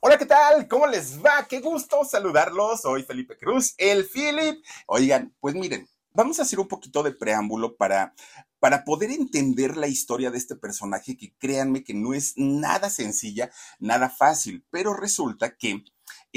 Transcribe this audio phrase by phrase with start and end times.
[0.00, 0.68] Hola, ¿qué tal?
[0.68, 1.46] ¿Cómo les va?
[1.48, 2.82] Qué gusto saludarlos.
[2.82, 4.62] Soy Felipe Cruz, el Philip.
[4.86, 8.14] Oigan, pues miren, vamos a hacer un poquito de preámbulo para,
[8.58, 13.50] para poder entender la historia de este personaje que créanme que no es nada sencilla,
[13.78, 15.82] nada fácil, pero resulta que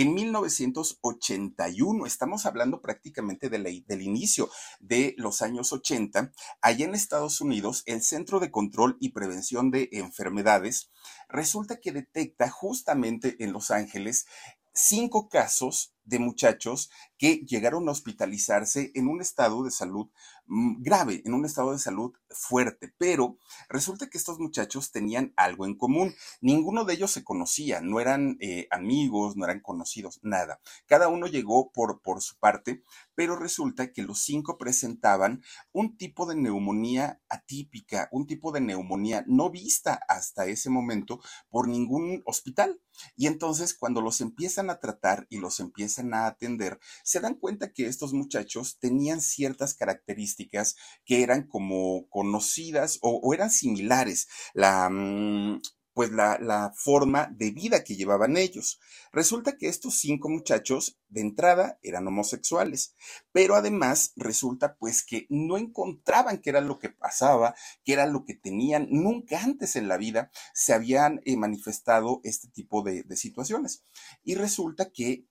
[0.02, 7.84] en 1981, estamos hablando prácticamente del inicio de los años 80, allá en Estados Unidos,
[7.86, 10.90] el Centro de Control y Prevención de Enfermedades
[11.28, 14.26] resulta que detecta justamente en Los Ángeles
[14.74, 20.10] cinco casos de muchachos que llegaron a hospitalizarse en un estado de salud
[20.46, 23.38] mm, grave, en un estado de salud fuerte, pero
[23.70, 26.14] resulta que estos muchachos tenían algo en común.
[26.42, 30.60] Ninguno de ellos se conocía, no eran eh, amigos, no eran conocidos, nada.
[30.86, 32.84] Cada uno llegó por, por su parte,
[33.16, 39.24] pero resulta que los cinco presentaban un tipo de neumonía atípica, un tipo de neumonía
[39.28, 41.20] no vista hasta ese momento
[41.50, 42.80] por ningún hospital.
[43.16, 47.72] Y entonces cuando los empiezan a tratar y los empiezan a atender, se dan cuenta
[47.72, 50.76] que estos muchachos tenían ciertas características
[51.06, 54.28] que eran como conocidas o, eran similares.
[54.54, 55.62] La, mm,
[55.94, 58.80] pues la, la, forma de vida que llevaban ellos.
[59.14, 62.94] Resulta que estos cinco muchachos de entrada eran homosexuales,
[63.32, 68.26] pero además resulta pues que no encontraban qué era lo que pasaba, qué era lo
[68.26, 73.16] que tenían, nunca antes en la vida se habían eh, manifestado este tipo de, de
[73.16, 73.86] situaciones.
[74.24, 75.26] Y resulta que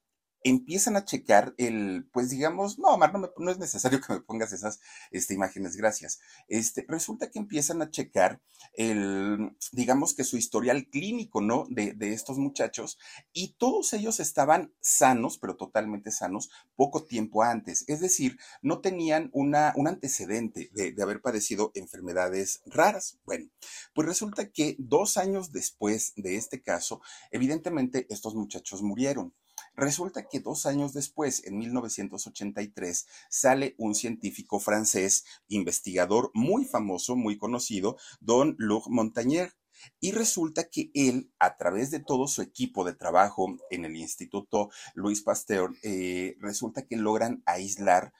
[0.44, 4.52] empiezan a checar el, pues digamos, no, Omar, no, no, es necesario que me pongas
[4.52, 6.20] esas este, imágenes, gracias.
[6.48, 8.40] Este, resulta que empiezan a checar
[8.74, 11.66] el, digamos que su historial clínico, ¿no?
[11.68, 12.98] De, de estos muchachos
[13.32, 17.84] y todos ellos estaban sanos, pero totalmente sanos, poco tiempo antes.
[17.88, 23.18] Es decir, no tenían una, un antecedente de, de haber padecido enfermedades raras.
[23.24, 23.48] Bueno,
[23.94, 27.00] pues resulta que dos años después de este caso,
[27.30, 29.34] evidentemente estos muchachos murieron.
[29.78, 37.38] Resulta que dos años después, en 1983, sale un científico francés, investigador muy famoso, muy
[37.38, 39.52] conocido, don Luc Montagnier.
[40.00, 44.70] Y resulta que él, a través de todo su equipo de trabajo en el Instituto
[44.94, 48.12] Louis Pasteur, eh, resulta que logran aislar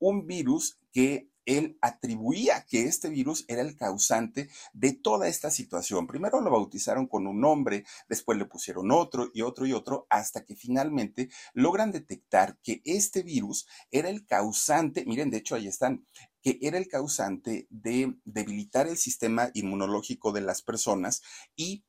[0.00, 6.06] un virus que él atribuía que este virus era el causante de toda esta situación.
[6.06, 10.44] Primero lo bautizaron con un nombre, después le pusieron otro y otro y otro, hasta
[10.44, 16.04] que finalmente logran detectar que este virus era el causante, miren, de hecho ahí están,
[16.42, 21.22] que era el causante de debilitar el sistema inmunológico de las personas
[21.56, 21.84] y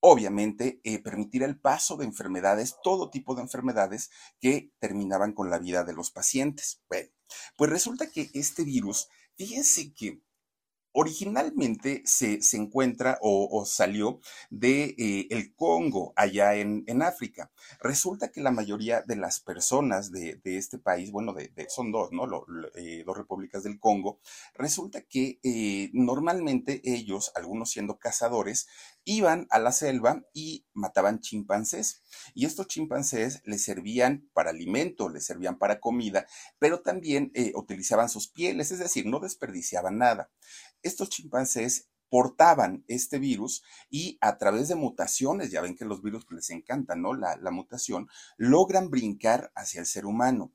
[0.00, 4.10] obviamente eh, permitir el paso de enfermedades, todo tipo de enfermedades
[4.40, 6.80] que terminaban con la vida de los pacientes.
[6.88, 7.10] Bueno,
[7.56, 10.22] pues resulta que este virus, fíjense que
[11.00, 14.18] originalmente se, se encuentra o, salió
[14.50, 17.52] de eh, el Congo, allá en, en, África.
[17.80, 22.10] Resulta que la mayoría de las personas de, de este país, bueno, de, son dos,
[22.10, 22.26] ¿no?
[22.74, 24.18] Eh, dos repúblicas del Congo,
[24.54, 28.66] resulta que eh, normalmente ellos, algunos siendo cazadores,
[29.04, 32.02] iban a la selva y mataban chimpancés.
[32.34, 36.26] Y estos chimpancés les servían para alimento, les servían para comida,
[36.58, 40.30] pero también utilizaban sus pieles, es decir, no desperdiciaban nada
[40.88, 46.26] estos chimpancés portaban este virus y a través de mutaciones, ya ven que los virus
[46.30, 47.14] les encantan, ¿no?
[47.14, 50.52] La, mutación, logran brincar hacia el ser humano.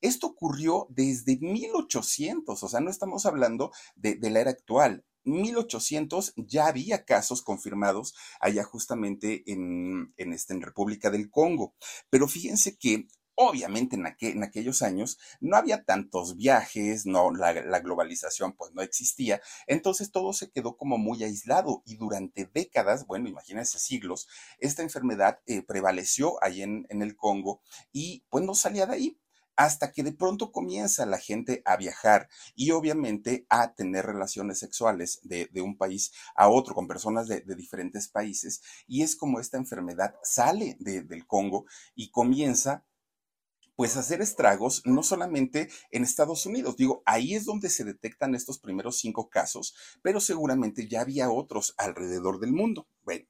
[0.00, 5.04] Esto ocurrió desde 1800, o sea, no estamos hablando de, la era actual.
[5.24, 11.74] 1800 ya había casos confirmados allá justamente en, en, este, en República del Congo.
[12.10, 17.80] Pero fíjense que Obviamente en, en, aquellos años no había tantos viajes, no, la, la,
[17.80, 23.28] globalización pues no existía, entonces todo se quedó como muy aislado y durante décadas, bueno,
[23.28, 24.26] imagínense siglos,
[24.58, 27.60] esta enfermedad eh, prevaleció ahí en, en el Congo
[27.92, 29.20] y pues no salía de ahí
[29.56, 35.20] hasta que de pronto comienza la gente a viajar y obviamente a tener relaciones sexuales
[35.22, 39.40] de, de un país a otro con personas de, de, diferentes países y es como
[39.40, 42.84] esta enfermedad sale de, del Congo y comienza
[43.76, 48.58] pues hacer estragos no solamente en Estados Unidos, digo, ahí es donde se detectan estos
[48.58, 52.88] primeros cinco casos, pero seguramente ya había otros alrededor del mundo.
[53.02, 53.26] Bueno,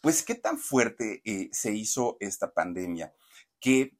[0.00, 3.14] pues qué tan fuerte eh, se hizo esta pandemia
[3.60, 3.96] que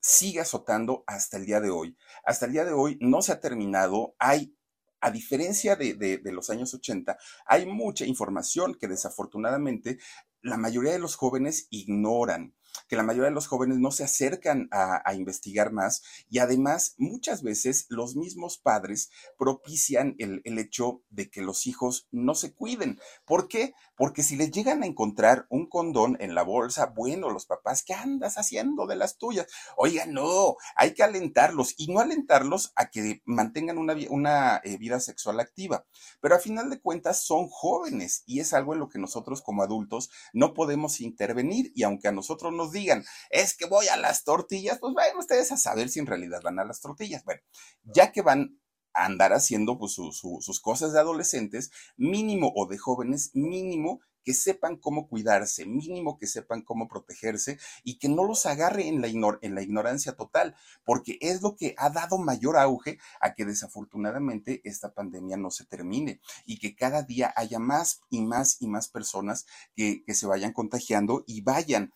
[0.00, 1.96] sigue azotando hasta el día de hoy.
[2.24, 4.56] Hasta el día de hoy no se ha terminado, hay
[5.00, 9.98] a diferencia de, los años 80, hay mucha información que desafortunadamente
[10.40, 12.54] la mayoría de los jóvenes ignoran
[12.88, 17.42] que la mayoría de los jóvenes no se acercan a, investigar más y además muchas
[17.42, 22.98] veces los mismos padres propician el, el, hecho de que los hijos no se cuiden.
[23.24, 23.74] ¿Por qué?
[23.96, 27.94] Porque si les llegan a encontrar un condón en la bolsa, bueno, los papás, ¿qué
[27.94, 29.46] andas haciendo de las tuyas?
[29.76, 35.40] Oiga, no, hay que alentarlos y no alentarlos a que mantengan una, eh, vida sexual
[35.40, 35.86] activa.
[36.20, 39.62] Pero a final de cuentas son jóvenes y es algo en lo que nosotros como
[39.62, 44.24] adultos no podemos intervenir y aunque a nosotros nos digan, es que voy a las
[44.24, 47.24] tortillas, pues vayan ustedes a saber si en realidad van a las tortillas.
[47.24, 47.40] Bueno,
[47.84, 48.58] ya que van
[49.04, 54.34] andar haciendo pues, su, su, sus cosas de adolescentes, mínimo o de jóvenes, mínimo que
[54.34, 59.06] sepan cómo cuidarse, mínimo que sepan cómo protegerse y que no los agarre en la,
[59.06, 63.44] ignor en la ignorancia total, porque es lo que ha dado mayor auge a que
[63.44, 68.66] desafortunadamente esta pandemia no se termine y que cada día haya más y más y
[68.66, 69.46] más personas
[69.76, 71.92] que, que se vayan contagiando y vayan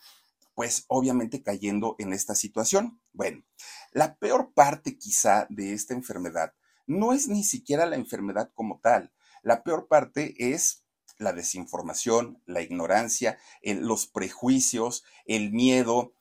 [0.54, 3.00] pues obviamente cayendo en esta situación.
[3.12, 3.42] Bueno,
[3.90, 6.52] la peor parte quizá de esta enfermedad
[6.90, 9.12] no es ni siquiera la enfermedad como tal.
[9.42, 10.84] La peor parte es
[11.18, 16.14] la desinformación, la ignorancia, los prejuicios, el miedo,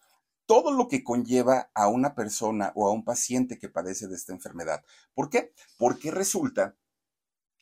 [0.45, 4.31] todo lo que conlleva a una persona o a un paciente que padece de esta
[4.31, 4.83] enfermedad.
[5.15, 5.53] ¿Por qué?
[5.77, 6.75] Porque resulta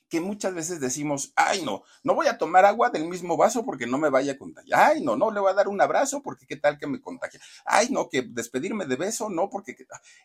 [0.09, 3.87] que muchas veces decimos, ay no, no voy a tomar agua del mismo vaso porque
[3.87, 6.45] no me vaya a contagiar, ay no, no le voy a dar un abrazo porque
[6.45, 9.75] qué tal que me contagie, ay no, que despedirme de beso, no, porque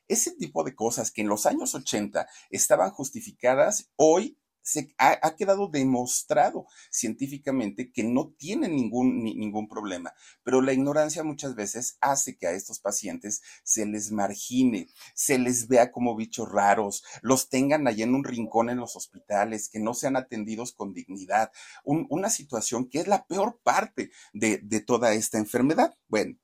[0.09, 5.69] ese tipo de cosas que en los años 80 estaban justificadas, hoy se ha, quedado
[5.69, 10.13] demostrado científicamente que no tienen ningún, ni, ningún problema,
[10.43, 15.69] pero la ignorancia muchas veces hace que a estos pacientes se les margine, se les
[15.69, 19.95] vea como bichos raros, los tengan allá en un rincón en los hospitales, que no
[19.95, 21.51] sean atendidos con dignidad,
[21.85, 25.95] un, una situación que es la peor parte de, de toda esta enfermedad.
[26.09, 26.37] Bueno,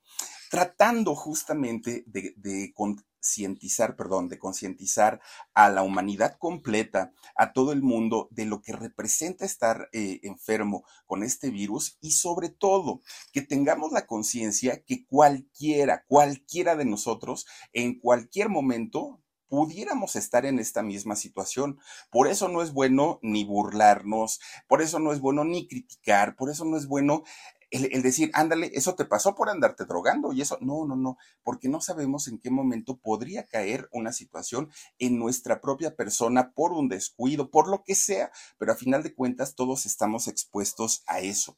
[0.51, 2.73] tratando justamente de, de,
[3.19, 5.21] concientizar, perdón, de concientizar
[5.55, 10.85] a la humanidad completa, a todo el mundo, de lo que representa estar eh, enfermo
[11.07, 13.01] con este virus y sobre todo
[13.33, 20.59] que tengamos la conciencia que cualquiera, cualquiera de nosotros, en cualquier momento, pudiéramos estar en
[20.59, 21.79] esta misma situación.
[22.11, 26.51] Por eso no es bueno ni burlarnos, por eso no es bueno ni criticar, por
[26.51, 27.25] eso no es bueno
[27.71, 31.69] el, decir, ándale, eso te pasó por andarte drogando y eso, no, no, no, porque
[31.69, 36.89] no sabemos en qué momento podría caer una situación en nuestra propia persona por un
[36.89, 41.57] descuido, por lo que sea, pero a final de cuentas todos estamos expuestos a eso.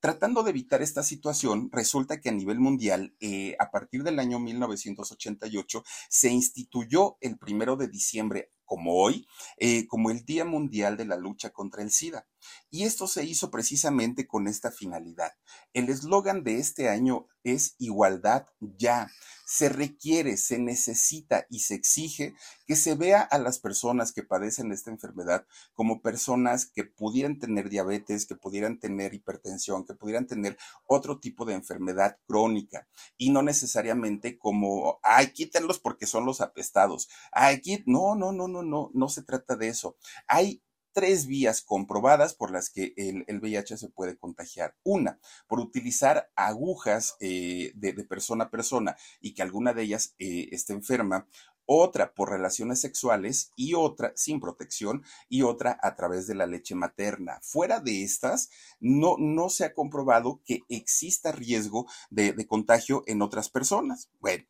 [0.00, 4.38] Tratando de evitar esta situación, resulta que a nivel mundial, eh, a partir del año
[4.38, 9.26] 1988, se instituyó el primero de diciembre como hoy,
[9.56, 12.26] eh, como el Día Mundial de la Lucha contra el SIDA.
[12.70, 15.32] Y esto se hizo precisamente con esta finalidad.
[15.72, 19.08] El eslogan de este año es igualdad ya.
[19.48, 22.34] Se requiere, se necesita y se exige
[22.66, 27.68] que se vea a las personas que padecen esta enfermedad como personas que pudieran tener
[27.68, 33.42] diabetes, que pudieran tener hipertensión, que pudieran tener otro tipo de enfermedad crónica y no
[33.42, 37.08] necesariamente como, ay, quítenlos porque son los apestados.
[37.30, 39.96] Ay, quít no, no, no, no, no, no se trata de eso.
[40.26, 40.62] Hay
[40.96, 44.74] tres vías comprobadas por las que el, el, VIH se puede contagiar.
[44.82, 50.48] Una, por utilizar agujas eh, de, persona a persona y que alguna de ellas eh,
[50.52, 51.28] esté enferma.
[51.66, 56.74] Otra por relaciones sexuales y otra sin protección y otra a través de la leche
[56.74, 57.40] materna.
[57.42, 58.48] Fuera de estas,
[58.80, 64.08] no, no se ha comprobado que exista riesgo de, de contagio en otras personas.
[64.18, 64.46] Bueno,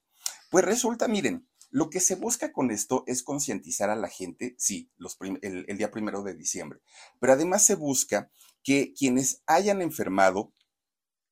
[0.48, 4.90] pues resulta, miren, lo que se busca con esto es concientizar a la gente, sí,
[4.96, 6.80] los el, el, día primero de diciembre,
[7.18, 8.30] pero además se busca
[8.62, 10.52] que quienes hayan enfermado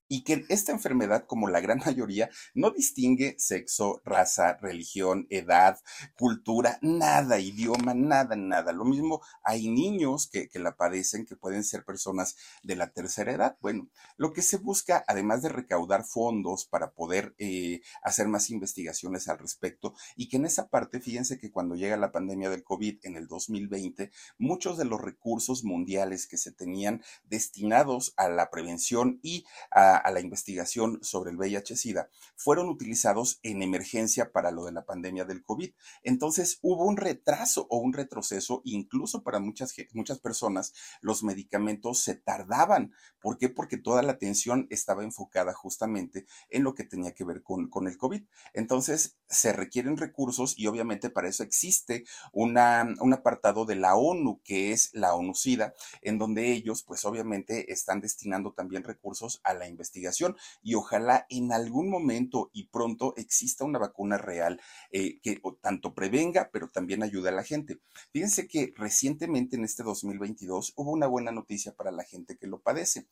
[0.09, 5.79] y que esta enfermedad, como la gran mayoría, no distingue sexo, raza, religión, edad,
[6.17, 8.73] cultura, nada, idioma, nada, nada.
[8.73, 13.57] Lo mismo, hay niños que, la padecen, que pueden ser personas de la tercera edad.
[13.61, 19.29] Bueno, lo que se busca, además de recaudar fondos para poder eh, hacer más investigaciones
[19.29, 22.99] al respecto, y que en esa parte, fíjense que cuando llega la pandemia del COVID
[23.03, 29.21] en el 2020, muchos de los recursos mundiales que se tenían destinados a la prevención
[29.23, 34.73] y a a la investigación sobre el VIH-Sida fueron utilizados en emergencia para lo de
[34.73, 35.73] la pandemia del COVID.
[36.03, 42.15] Entonces hubo un retraso o un retroceso, incluso para muchas, muchas personas, los medicamentos se
[42.15, 42.93] tardaban.
[43.21, 43.49] ¿Por qué?
[43.49, 47.87] Porque toda la atención estaba enfocada justamente en lo que tenía que ver con, con
[47.87, 48.23] el COVID.
[48.53, 54.41] Entonces se requieren recursos y obviamente para eso existe una, un apartado de la ONU,
[54.45, 59.69] que es la ONU-SIDA, en donde ellos pues obviamente están destinando también recursos a la
[59.69, 64.61] investigación investigación y ojalá en algún momento y pronto exista una vacuna real
[64.91, 67.79] eh, que tanto prevenga, pero también ayude a la gente.
[68.13, 72.61] Fíjense que recientemente en este 2022 hubo una buena noticia para la gente que lo
[72.61, 73.07] padece.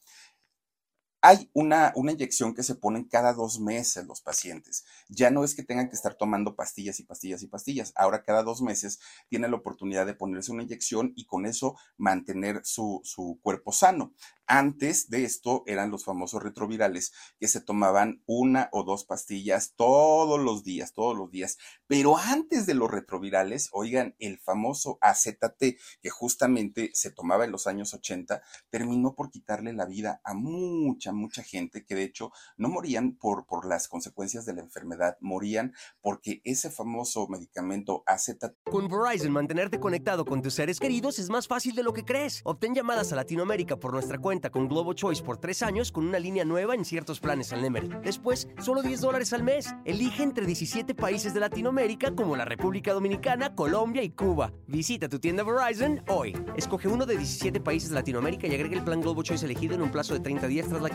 [1.23, 4.85] Hay una, una inyección que se ponen cada dos meses los pacientes.
[5.09, 7.93] Ya no es que tengan que estar tomando pastillas y pastillas y pastillas.
[7.95, 8.99] Ahora cada dos meses
[9.29, 14.13] tienen la oportunidad de ponerse una inyección y con eso mantener su, su cuerpo sano.
[14.47, 20.39] Antes de esto eran los famosos retrovirales que se tomaban una o dos pastillas todos
[20.41, 21.57] los días, todos los días.
[21.87, 27.67] Pero antes de los retrovirales, oigan, el famoso AZT que justamente se tomaba en los
[27.67, 32.69] años 80, terminó por quitarle la vida a mucha, mucha gente que de hecho no
[32.69, 38.45] morían por, por las consecuencias de la enfermedad, morían porque ese famoso medicamento AZT.
[38.65, 42.41] Con Verizon, mantenerte conectado con tus seres queridos es más fácil de lo que crees.
[42.45, 46.07] Obtén llamadas a Latinoamérica por nuestra cuenta cuenta con Globo Choice por tres años con
[46.07, 47.91] una línea nueva en ciertos planes al Nemery.
[48.03, 49.75] Después, solo 10 dólares al mes.
[49.85, 54.55] Elige entre 17 países de Latinoamérica como la República Dominicana, Colombia y Cuba.
[54.67, 56.35] Visita tu tienda Verizon hoy.
[56.57, 59.83] Escoge uno de 17 países de Latinoamérica y agrega el plan Globo Choice elegido en
[59.83, 60.89] un plazo de 30 días tras la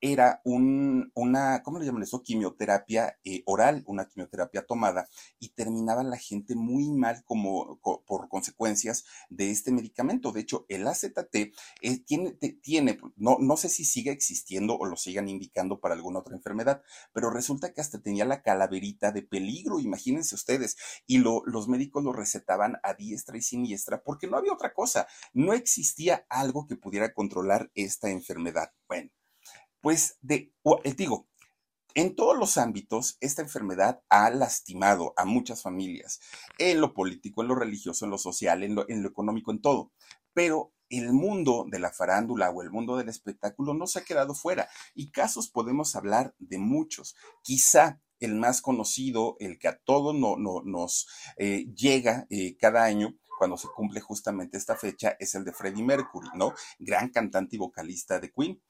[0.00, 2.22] era un, una, ¿cómo le llaman eso?
[2.22, 9.04] Quimioterapia eh, oral, una quimioterapia tomada, y terminaba la gente muy mal como por consecuencias
[9.28, 10.32] de este medicamento.
[10.32, 11.52] De hecho, el AZT eh,
[12.04, 16.36] tiene, tiene no, no sé si sigue existiendo o lo sigan indicando para alguna otra
[16.36, 20.76] enfermedad, pero resulta que hasta tenía la calaverita de peligro, imagínense ustedes,
[21.06, 25.08] y lo, los médicos lo recetaban a diestra y siniestra porque no había otra cosa,
[25.32, 28.72] no existía algo que pudiera controlar esta enfermedad.
[28.88, 29.17] Bueno
[29.80, 30.52] pues de,
[30.84, 31.28] eh, digo,
[31.94, 36.20] en todos los ámbitos, esta enfermedad ha lastimado a muchas familias,
[36.58, 39.90] en lo político, en lo religioso, en lo social, en lo, económico, en todo.
[40.32, 44.34] Pero el mundo de la farándula o el mundo del espectáculo no se ha quedado
[44.34, 47.16] fuera y casos podemos hablar de muchos.
[47.42, 53.16] Quizá el más conocido, el que a todos no, nos eh, llega eh, cada año,
[53.38, 56.52] cuando se cumple justamente esta fecha, es el de Freddie Mercury, ¿no?
[56.78, 58.60] Gran cantante y vocalista de Queen.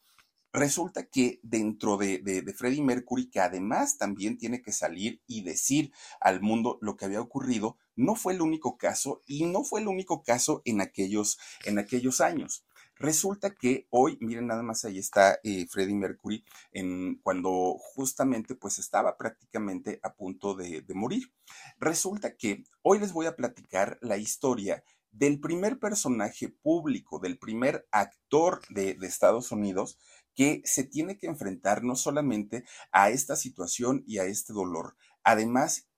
[0.53, 5.93] Resulta que dentro de, de, Freddie Mercury, que además también tiene que salir y decir
[6.21, 9.89] al mundo lo que había ocurrido, no fue el único caso y no fue el
[9.89, 12.65] único caso en aquellos, en aquellos años.
[12.99, 18.79] Resulta que hoy, miren nada más, ahí está eh, Freddie Mercury, en, cuando justamente pues
[18.81, 21.33] estaba prácticamente a punto de, morir.
[21.79, 27.87] Resulta que hoy les voy a platicar la historia del primer personaje público, del primer
[27.93, 29.97] actor de, de Estados Unidos
[30.39, 35.89] que se tiene que enfrentar no solamente a esta situación y a este dolor, además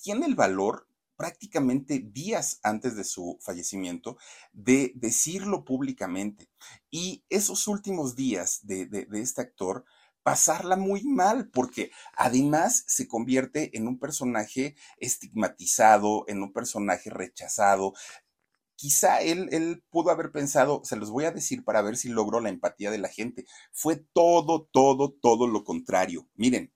[0.00, 4.18] tiene el valor prácticamente días antes de su fallecimiento
[4.52, 6.48] de decirlo públicamente.
[6.92, 9.84] Y esos últimos días de, de, este actor,
[10.22, 17.94] pasarla muy mal, porque además se convierte en un personaje estigmatizado, en un personaje rechazado,
[18.76, 22.40] quizá él, él pudo haber pensado, se los voy a decir para ver si logró
[22.40, 23.46] la empatía de la gente.
[23.72, 26.28] Fue todo, todo, todo lo contrario.
[26.34, 26.72] Miren,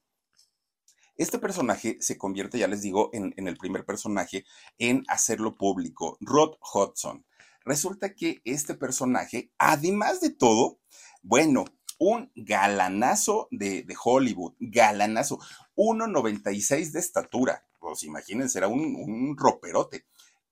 [1.17, 4.47] este personaje se convierte, ya les digo, en, en, el primer personaje
[4.79, 7.27] en hacerlo público, Rod Hudson.
[7.65, 10.81] Resulta que este personaje, además de todo,
[11.23, 11.67] bueno,
[11.99, 15.39] un galanazo de, de Hollywood, galanazo,
[15.77, 20.07] 1,96 de estatura, pues imagínense, era un, un roperote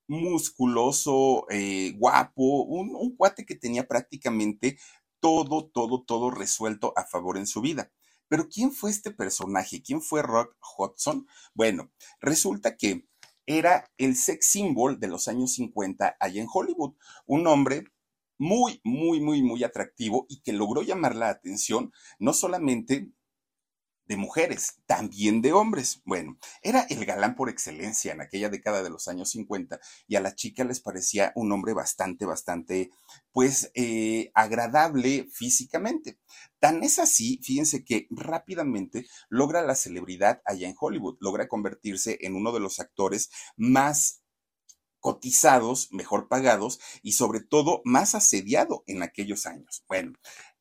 [0.09, 4.79] musculoso, eh, guapo, un, cuate que tenía prácticamente
[5.21, 7.93] todo, todo, todo resuelto a favor en su vida.
[8.29, 9.83] Pero ¿quién fue este personaje?
[9.83, 11.27] ¿Quién fue Rock Hudson?
[11.55, 13.07] Bueno, resulta que
[13.47, 16.95] era el sex symbol de los años 50 allá en Hollywood.
[17.27, 17.85] Un hombre
[18.39, 23.11] muy, muy, muy, muy atractivo y que logró llamar la atención no solamente
[24.09, 26.01] de mujeres, también de hombres.
[26.05, 30.21] Bueno, era el galán por excelencia en aquella década de los años 50 y a
[30.21, 32.91] las chicas les parecía un hombre bastante, bastante,
[33.33, 36.19] pues, eh, agradable físicamente.
[36.59, 42.35] Tan es así, fíjense que rápidamente logra la celebridad allá en Hollywood, logra convertirse en
[42.35, 44.23] uno de los actores más
[45.01, 49.85] cotizados, mejor pagados y sobre todo más asediado en aquellos años.
[49.89, 50.15] Bueno,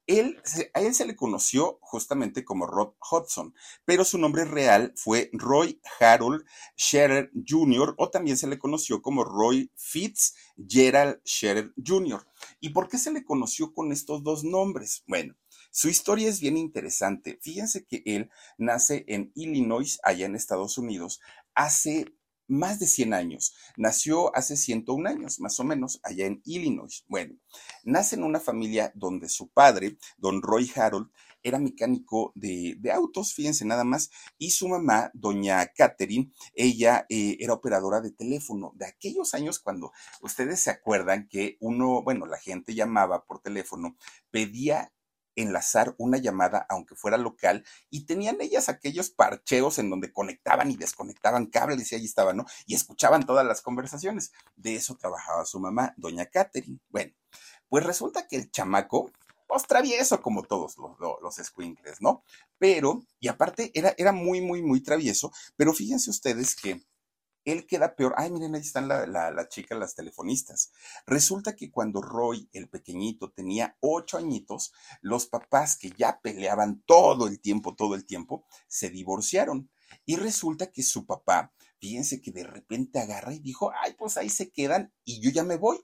[0.08, 0.42] él,
[0.74, 3.54] a él se le conoció justamente como Rod Hudson,
[3.86, 6.46] pero su nombre real fue Roy Harold
[6.78, 7.94] Scherer Jr.
[7.98, 12.26] o también se le conoció como Roy Fitzgerald Scherer Jr.
[12.60, 15.04] ¿Y por qué se le conoció con estos dos nombres?
[15.08, 15.36] Bueno,
[15.72, 17.40] su historia es bien interesante.
[17.42, 21.20] Fíjense que él nace en Illinois, allá en Estados Unidos,
[21.54, 22.06] hace
[22.48, 23.56] más de 100 años.
[23.76, 27.06] Nació hace 101 años, más o menos, allá en Illinois.
[27.08, 27.36] Bueno,
[27.84, 31.10] nace en una familia donde su padre, don Roy Harold,
[31.44, 37.54] era mecánico de, autos, fíjense nada más, y su mamá, doña Catherine, ella eh, era
[37.54, 38.74] operadora de teléfono.
[38.76, 43.96] De aquellos años cuando ustedes se acuerdan que uno, bueno, la gente llamaba por teléfono,
[44.32, 44.92] pedía
[45.38, 50.76] enlazar una llamada, aunque fuera local, y tenían ellas aquellos parcheos en donde conectaban y
[50.76, 52.46] desconectaban cables y ahí estaban, ¿no?
[52.66, 54.34] Y escuchaban todas las conversaciones.
[54.56, 56.80] De eso trabajaba su mamá, doña Catherine.
[56.90, 57.14] Bueno,
[57.70, 59.12] pues resulta que el chamaco,
[59.48, 62.24] pues travieso como todos los, los, ¿no?
[62.58, 66.82] Pero, y aparte era, era muy, muy, muy travieso, pero fíjense ustedes que
[67.48, 68.14] él queda peor.
[68.18, 70.74] Ay, miren, ahí están la, la, chica, las telefonistas.
[71.06, 77.26] Resulta que cuando Roy, el pequeñito, tenía ocho añitos, los papás que ya peleaban todo
[77.26, 79.70] el tiempo, todo el tiempo, se divorciaron.
[80.06, 84.30] Y resulta que su papá, fíjense que de repente agarra y dijo, ay, pues ahí
[84.30, 85.80] se quedan y yo ya me voy.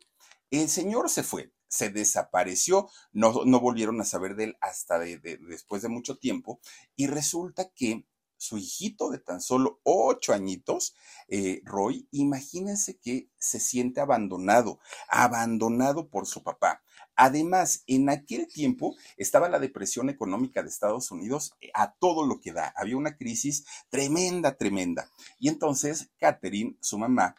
[0.52, 5.82] El señor se fue, se desapareció, no, no volvieron a saber de él hasta después
[5.82, 6.60] de mucho tiempo.
[6.98, 8.06] Y resulta que
[8.44, 10.96] su hijito de tan solo ocho añitos,
[11.30, 16.84] eh, Roy, imagínense que se siente abandonado, abandonado por su papá.
[17.16, 22.42] Además, en aquel tiempo estaba la depresión económica de Estados Unidos eh, a todo lo
[22.42, 22.74] que da.
[22.76, 25.10] Había una crisis tremenda, tremenda.
[25.40, 27.36] Y entonces Catherine, su mamá,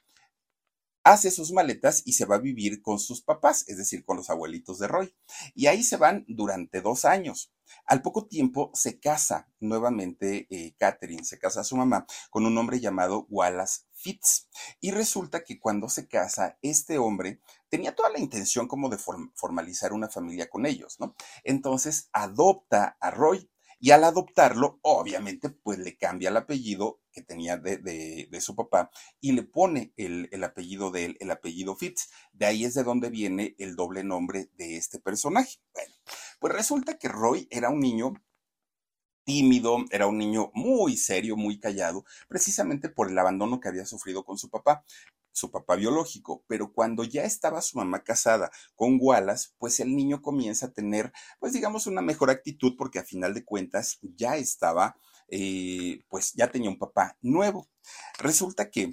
[1.05, 4.31] hace sus maletas y se va a vivir con sus papás, es decir, con los
[4.31, 5.14] abuelitos de Roy.
[5.55, 7.53] Y ahí se van durante dos años.
[7.87, 12.57] Al poco tiempo se casa nuevamente eh, Catherine, se casa a su mamá con un
[12.57, 14.49] hombre llamado Wallace Fitz.
[14.81, 19.93] Y resulta que cuando se casa, este hombre tenía toda la intención como de formalizar
[19.93, 21.14] una familia con ellos, ¿no?
[21.43, 27.57] Entonces adopta a Roy y al adoptarlo, obviamente, pues le cambia el apellido que tenía
[27.57, 32.11] de, su papá y le pone el, el, apellido de él, el apellido Fitz.
[32.33, 35.59] De ahí es de donde viene el doble nombre de este personaje.
[35.72, 35.94] Bueno,
[36.40, 38.14] pues resulta que Roy era un niño
[39.24, 44.24] tímido, era un niño muy serio, muy callado, precisamente por el abandono que había sufrido
[44.24, 44.85] con su papá
[45.35, 50.22] su papá biológico, pero cuando ya estaba su mamá casada con Wallace, pues el niño
[50.22, 54.96] comienza a tener, pues digamos, una mejor actitud porque a final de cuentas ya estaba,
[55.28, 57.68] eh, pues ya tenía un papá nuevo.
[58.18, 58.92] Resulta que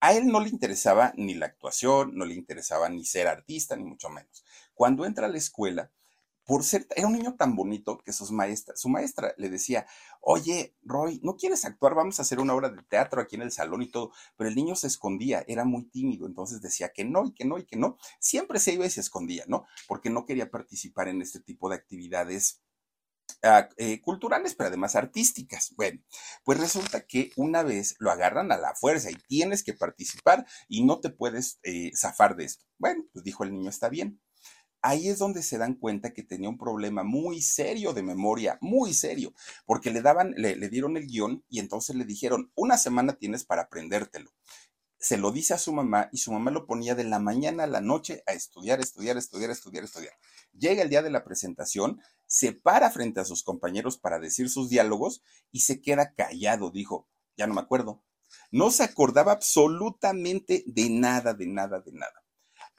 [0.00, 3.84] a él no le interesaba ni la actuación, no le interesaba ni ser artista, ni
[3.84, 4.44] mucho menos.
[4.74, 5.90] Cuando entra a la escuela,
[6.48, 9.86] por ser, era un niño tan bonito que sus maestras, su maestra le decía,
[10.22, 11.94] oye, Roy, ¿no quieres actuar?
[11.94, 14.12] Vamos a hacer una obra de teatro aquí en el salón y todo.
[14.36, 17.58] Pero el niño se escondía, era muy tímido, entonces decía que no y que no
[17.58, 17.98] y que no.
[18.18, 19.66] Siempre se iba y se escondía, ¿no?
[19.86, 22.62] Porque no quería participar en este tipo de actividades
[23.42, 25.72] eh, culturales, pero además artísticas.
[25.76, 26.00] Bueno,
[26.44, 30.84] pues resulta que una vez lo agarran a la fuerza y tienes que participar y
[30.84, 32.64] no te puedes eh, zafar de esto.
[32.78, 34.20] Bueno, pues dijo el niño, está bien
[34.82, 38.94] ahí es donde se dan cuenta que tenía un problema muy serio de memoria, muy
[38.94, 39.34] serio,
[39.66, 43.62] porque le daban, le, dieron el guion y entonces le dijeron, una semana tienes para
[43.62, 44.30] aprendértelo.
[45.00, 47.68] Se lo dice a su mamá y su mamá lo ponía de la mañana a
[47.68, 50.14] la noche a estudiar, estudiar, estudiar, estudiar, estudiar.
[50.52, 54.68] Llega el día de la presentación, se para frente a sus compañeros para decir sus
[54.68, 58.04] diálogos y se queda callado, dijo, ya no me acuerdo.
[58.52, 62.22] No se acordaba absolutamente de nada, de nada, de nada.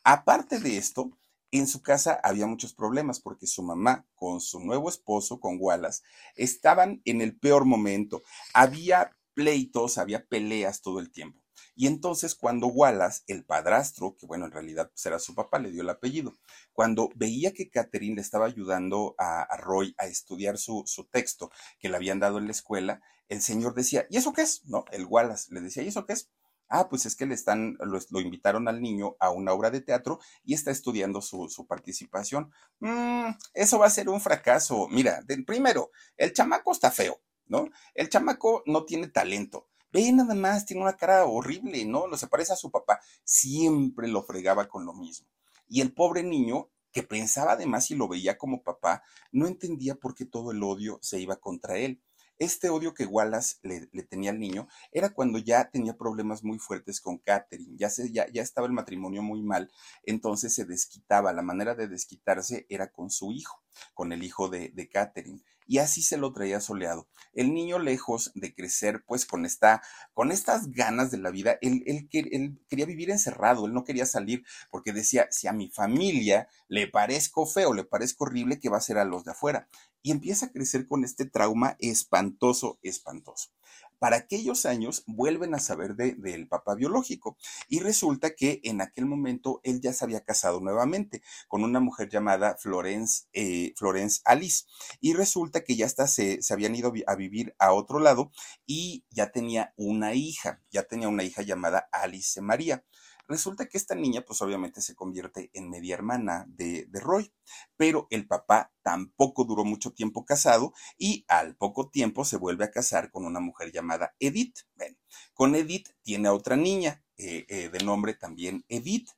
[0.03, 1.17] Aparte de esto,
[1.51, 6.03] en su casa había muchos problemas porque su mamá con su nuevo esposo, con Wallace,
[6.35, 8.21] estaban en el peor momento.
[8.53, 11.38] Había pleitos, había peleas todo el tiempo.
[11.75, 15.71] Y entonces cuando Wallace, el padrastro, que bueno, en realidad pues, era su papá, le
[15.71, 16.33] dio el apellido,
[16.73, 21.89] cuando veía que Catherine le estaba ayudando a, Roy a estudiar su, su, texto que
[21.89, 24.65] le habían dado en la escuela, el señor decía, ¿y eso qué es?
[24.65, 26.29] No, el Wallace le decía, ¿y eso qué es?
[26.69, 30.19] Ah, pues es que le están, lo, invitaron al niño a una obra de teatro
[30.43, 32.51] y está estudiando su, participación.
[32.79, 34.87] Mm, eso va a ser un fracaso.
[34.89, 37.69] Mira, primero, el chamaco está feo, ¿no?
[37.95, 39.68] El chamaco no tiene talento.
[39.91, 42.07] Ve nada más, tiene una cara horrible, ¿no?
[42.07, 42.99] No se parece a su papá.
[43.23, 45.27] Siempre lo fregaba con lo mismo.
[45.67, 50.15] Y el pobre niño, que pensaba además y lo veía como papá, no entendía por
[50.15, 52.01] qué todo el odio se iba contra él.
[52.39, 57.01] Este odio que Wallace le, tenía al niño era cuando ya tenía problemas muy fuertes
[57.01, 59.69] con Catherine, ya, se, ya, ya estaba el matrimonio muy mal,
[60.03, 61.33] entonces se desquitaba.
[61.33, 63.61] La manera de desquitarse era con su hijo,
[63.93, 67.07] con el hijo de, de Catherine y así se lo traía soleado.
[67.31, 69.83] El niño lejos de crecer pues con esta,
[70.15, 74.07] con estas ganas de la vida, él, él, él, quería vivir encerrado, él no quería
[74.07, 78.77] salir porque decía, si a mi familia le parezco feo, le parezco horrible, ¿qué va
[78.77, 79.69] a ser a los de afuera?
[80.01, 83.51] Y empieza a crecer con este trauma espantoso, espantoso
[83.99, 89.59] para aquellos años vuelven a saber del papá biológico y resulta que en aquel momento
[89.63, 94.65] él ya se había casado nuevamente con una mujer llamada Florence, eh, Florence Alice
[94.99, 98.31] y resulta que ya hasta se, se habían ido a vivir a otro lado
[98.65, 102.83] y ya tenía una hija, ya tenía una hija llamada Alice María.
[103.29, 107.31] Resulta que esta niña, pues obviamente se convierte en media hermana de, Roy,
[107.77, 112.71] pero el papá tampoco duró mucho tiempo casado y al poco tiempo se vuelve a
[112.71, 114.61] casar con una mujer llamada Edith.
[114.75, 114.97] Bueno,
[115.35, 119.11] con Edith tiene a otra niña eh, eh, de nombre también Edith.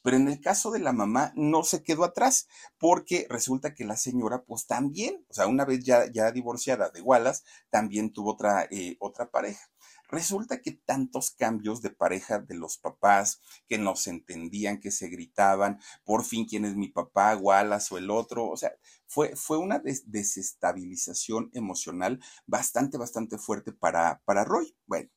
[0.00, 3.98] Pero en el caso de la mamá no se quedó atrás, porque resulta que la
[3.98, 8.66] señora, pues también, o sea, una vez ya, ya divorciada de Wallace, también tuvo otra,
[8.70, 9.68] eh, otra pareja.
[10.08, 15.08] Resulta que tantos cambios de pareja de los papás, que no se entendían, que se
[15.08, 18.72] gritaban, por fin quién es mi papá, Wallace o el otro, o sea,
[19.06, 24.74] fue, fue una desestabilización emocional bastante, bastante fuerte para, para Roy.
[24.86, 25.10] Bueno,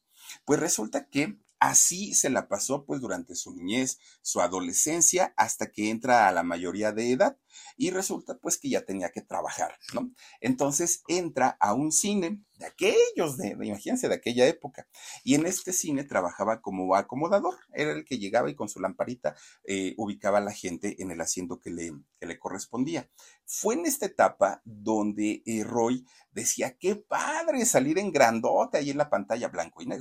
[0.46, 5.92] pues resulta que Así se la pasó pues durante su niñez, su adolescencia, hasta que
[5.92, 7.38] entra a la mayoría de edad
[7.78, 10.12] y resulta pues que ya tenía que trabajar, ¿no?
[10.40, 14.88] Entonces entra a un cine de aquellos, de, imagínense, de aquella época.
[15.24, 19.36] Y en este cine trabajaba como acomodador, era el que llegaba y con su lamparita
[19.64, 23.08] eh, ubicaba a la gente en el asiento que le, correspondía.
[23.46, 28.98] Fue en esta etapa donde eh, Roy decía, qué padre salir en grandote ahí en
[28.98, 30.01] la pantalla blanco y negro.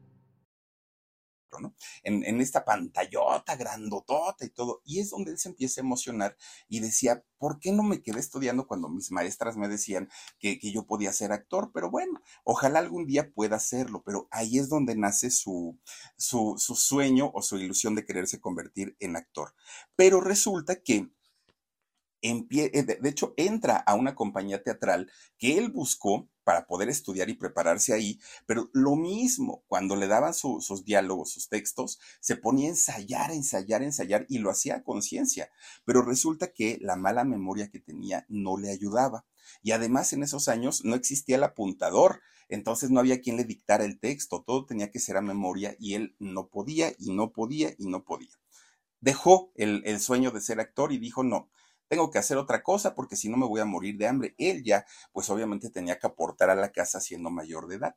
[2.03, 4.81] En, esta pantallota grandotota y todo.
[4.85, 6.37] Y es donde él se empieza a emocionar
[6.67, 10.09] y decía, ¿por qué no me quedé estudiando cuando mis maestras me decían
[10.39, 11.71] que, yo podía ser actor?
[11.73, 15.79] Pero bueno, ojalá algún día pueda hacerlo, pero ahí es donde nace su,
[16.17, 19.53] su, su sueño o su ilusión de quererse convertir en actor.
[19.95, 21.11] Pero resulta que
[22.21, 27.35] eh, de hecho, entra a una compañía teatral que él buscó para poder estudiar y
[27.35, 32.71] prepararse ahí, pero lo mismo, cuando le daban sus diálogos, sus textos, se ponía a
[32.71, 35.51] ensayar, ensayar, ensayar y lo hacía a conciencia,
[35.85, 39.25] pero resulta que la mala memoria que tenía no le ayudaba.
[39.63, 43.85] Y además en esos años no existía el apuntador, entonces no había quien le dictara
[43.85, 47.73] el texto, todo tenía que ser a memoria y él no podía y no podía
[47.77, 48.35] y no podía.
[48.99, 51.49] Dejó el, el sueño de ser actor y dijo, no,
[51.91, 54.33] tengo que hacer otra cosa porque si no me voy a morir de hambre.
[54.37, 57.95] Él ya, pues obviamente tenía que aportar a la casa siendo mayor de edad.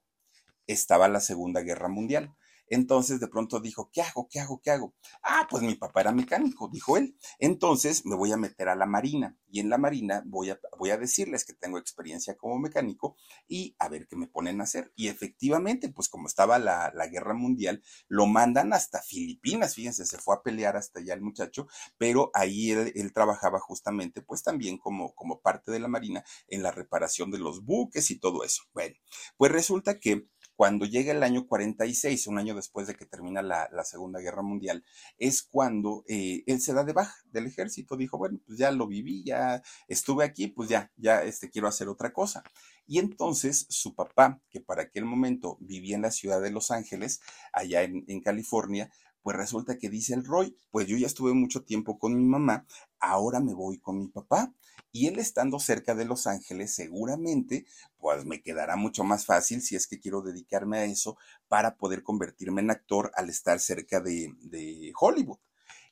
[0.67, 2.35] Estaba la Segunda Guerra Mundial.
[2.69, 4.29] Entonces de pronto dijo, ¿qué hago?
[4.31, 4.61] ¿Qué hago?
[4.63, 4.95] ¿Qué hago?
[5.23, 7.17] Ah, pues mi papá era mecánico, dijo él.
[7.39, 10.91] Entonces me voy a meter a la Marina y en la Marina voy a, voy
[10.91, 14.93] a decirles que tengo experiencia como mecánico y a ver qué me ponen a hacer.
[14.97, 20.35] Y efectivamente, pues como estaba la, guerra mundial, lo mandan hasta Filipinas, fíjense, se fue
[20.35, 25.15] a pelear hasta allá el muchacho, pero ahí él, él trabajaba justamente pues también como,
[25.15, 28.65] como parte de la Marina en la reparación de los buques y todo eso.
[28.73, 28.97] Bueno,
[29.37, 33.69] pues resulta que cuando llega el año 46, un año después de que termina la,
[33.85, 34.85] Segunda Guerra Mundial,
[35.19, 37.97] es cuando eh, él se da de baja del ejército.
[37.97, 41.89] Dijo, bueno, pues ya lo viví, ya estuve aquí, pues ya, ya este, quiero hacer
[41.89, 42.43] otra cosa.
[42.87, 47.21] Y entonces su papá, que para aquel momento vivía en la ciudad de Los Ángeles,
[47.53, 48.91] allá en, en California,
[49.25, 52.67] pues resulta que dice el Roy, pues yo ya estuve mucho tiempo con mi mamá,
[53.01, 54.55] ahora me voy con mi papá.
[54.93, 57.65] Y él estando cerca de Los Ángeles, seguramente,
[57.97, 61.17] pues me quedará mucho más fácil si es que quiero dedicarme a eso
[61.49, 65.39] para poder convertirme en actor al estar cerca de, de Hollywood.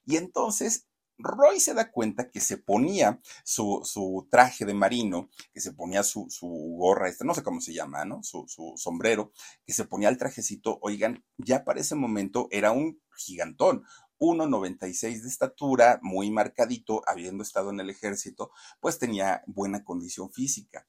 [0.04, 0.86] Y entonces
[1.22, 6.28] Roy se da cuenta que se ponía su, traje de marino, que se ponía su,
[6.76, 8.22] gorra, este, no sé cómo se llama, ¿no?
[8.22, 9.32] Su, su, sombrero,
[9.64, 13.84] que se ponía el trajecito, oigan, ya para ese momento era un gigantón,
[14.18, 20.86] 1,96 de estatura, muy marcadito, habiendo estado en el ejército, pues tenía buena condición física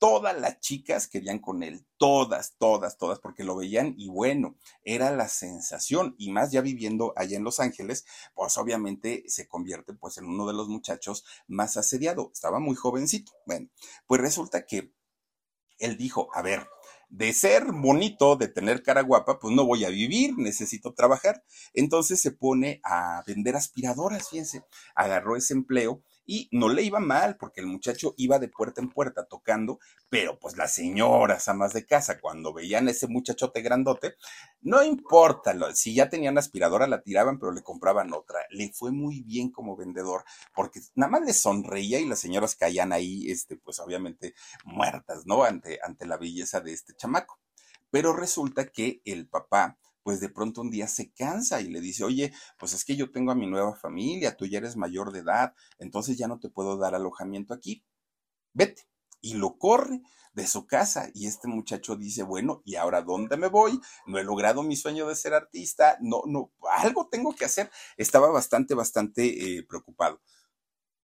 [0.00, 5.10] todas las chicas querían con él, todas, todas, todas, porque lo veían y bueno, era
[5.14, 10.16] la sensación y más ya viviendo allá en Los Ángeles, pues obviamente se convierte pues
[10.16, 13.32] en uno de los muchachos más asediado, estaba muy jovencito.
[13.46, 13.68] Bueno,
[14.06, 14.92] pues resulta que
[15.78, 16.66] él dijo, a ver,
[17.10, 21.42] de ser bonito, de tener cara guapa, pues no voy a vivir, necesito trabajar.
[21.74, 27.36] Entonces se pone a vender aspiradoras, fíjense, agarró ese empleo y no le iba mal
[27.36, 31.84] porque el muchacho iba de puerta en puerta tocando, pero pues las señoras amas de
[31.84, 34.14] casa cuando veían a ese muchachote grandote,
[34.60, 38.38] no importa, si ya tenían aspiradora la tiraban, pero le compraban otra.
[38.50, 40.22] Le fue muy bien como vendedor
[40.54, 45.42] porque nada más le sonreía y las señoras caían ahí, este, pues obviamente muertas, ¿no?
[45.42, 47.40] Ante, ante la belleza de este chamaco.
[47.90, 52.04] Pero resulta que el papá pues de pronto un día se cansa y le dice,
[52.04, 55.20] oye, pues es que yo tengo a mi nueva familia, tú ya eres mayor de
[55.20, 57.84] edad, entonces ya no te puedo dar alojamiento aquí,
[58.52, 58.88] vete.
[59.22, 60.00] Y lo corre
[60.32, 63.80] de su casa y este muchacho dice, bueno, ¿y ahora dónde me voy?
[64.06, 67.70] No he logrado mi sueño de ser artista, no, no, algo tengo que hacer.
[67.96, 70.20] Estaba bastante, bastante eh, preocupado.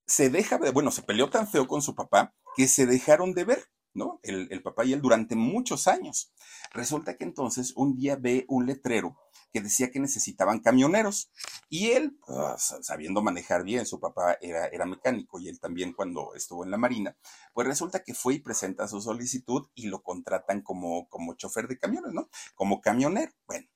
[0.06, 3.64] Se deja, bueno, se peleó tan feo con su papá que se dejaron de ver.
[3.96, 4.20] ¿No?
[4.22, 6.32] El, papá y él durante muchos años.
[6.72, 9.16] Resulta que entonces un día ve un letrero
[9.52, 11.30] que decía que necesitaban camioneros
[11.68, 16.64] y él, pues, sabiendo manejar bien, su papá era, mecánico y él también cuando estuvo
[16.64, 17.16] en la Marina,
[17.54, 21.78] pues resulta que fue y presenta su solicitud y lo contratan como, como chofer de
[21.78, 22.28] camiones, ¿no?
[22.54, 23.32] Como camionero.
[23.46, 23.66] Bueno,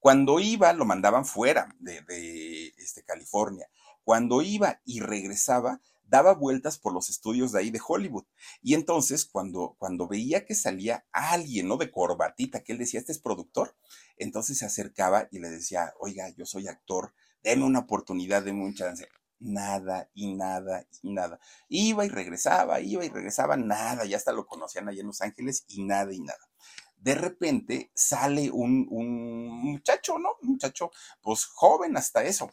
[0.00, 3.68] cuando iba lo mandaban fuera de, de este, California.
[4.04, 8.24] Cuando iba y regresaba, daba vueltas por los estudios de ahí de Hollywood.
[8.62, 11.76] Y entonces, cuando, cuando veía que salía alguien, ¿no?
[11.76, 13.76] De corbatita, que él decía, este es productor,
[14.16, 18.74] entonces se acercaba y le decía, oiga, yo soy actor, deme una oportunidad, deme un
[18.74, 19.08] chance.
[19.38, 21.38] Nada y nada y nada.
[21.68, 25.64] Iba y regresaba, iba y regresaba, nada, ya hasta lo conocían allá en Los Ángeles
[25.68, 26.48] y nada y nada
[26.96, 30.30] de repente sale un, un, muchacho, ¿no?
[30.42, 30.90] Un muchacho,
[31.22, 32.50] pues joven hasta eso,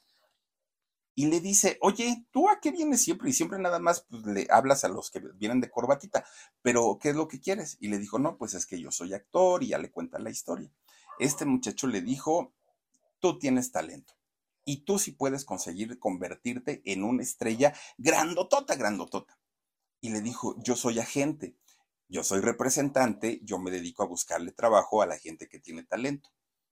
[1.16, 3.30] y le dice, oye, ¿tú a qué vienes siempre?
[3.30, 6.26] Y siempre nada más pues, le hablas a los que vienen de corbatita,
[6.62, 7.78] pero ¿qué es lo que quieres?
[7.80, 10.32] Y le dijo, no, pues es que yo soy actor y ya le cuenta la
[10.32, 10.72] historia.
[11.20, 12.54] Este muchacho le dijo,
[13.20, 14.14] tú tienes talento
[14.66, 19.38] y tú sí puedes conseguir convertirte en una estrella grandotota, grandotota.
[20.02, 21.56] Y le dijo, yo soy agente,
[22.08, 26.30] yo soy representante, yo me dedico a buscarle trabajo a la gente que tiene talento.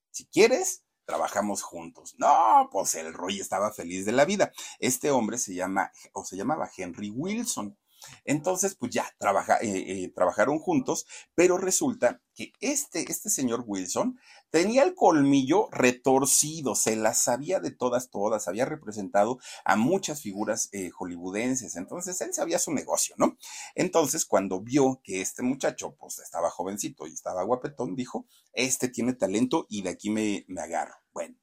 [0.10, 2.16] Si quieres, trabajamos juntos.
[2.18, 4.52] No, pues el Roy estaba feliz de la vida.
[4.80, 7.78] Este hombre se llama, o se llamaba Henry Wilson.
[8.26, 9.70] Entonces, pues ya trabaja, eh,
[10.04, 14.18] eh, trabajaron juntos, pero resulta que este, este señor Wilson
[14.50, 20.70] tenía el colmillo retorcido, se las sabía de todas, todas, había representado a muchas figuras
[20.72, 23.38] eh, hollywoodenses, entonces él sabía su negocio, ¿no?
[23.76, 29.14] Entonces, cuando vio que este muchacho, pues estaba jovencito y estaba guapetón, dijo, este tiene
[29.14, 30.96] talento y de aquí me, me agarro.
[31.14, 31.36] Bueno,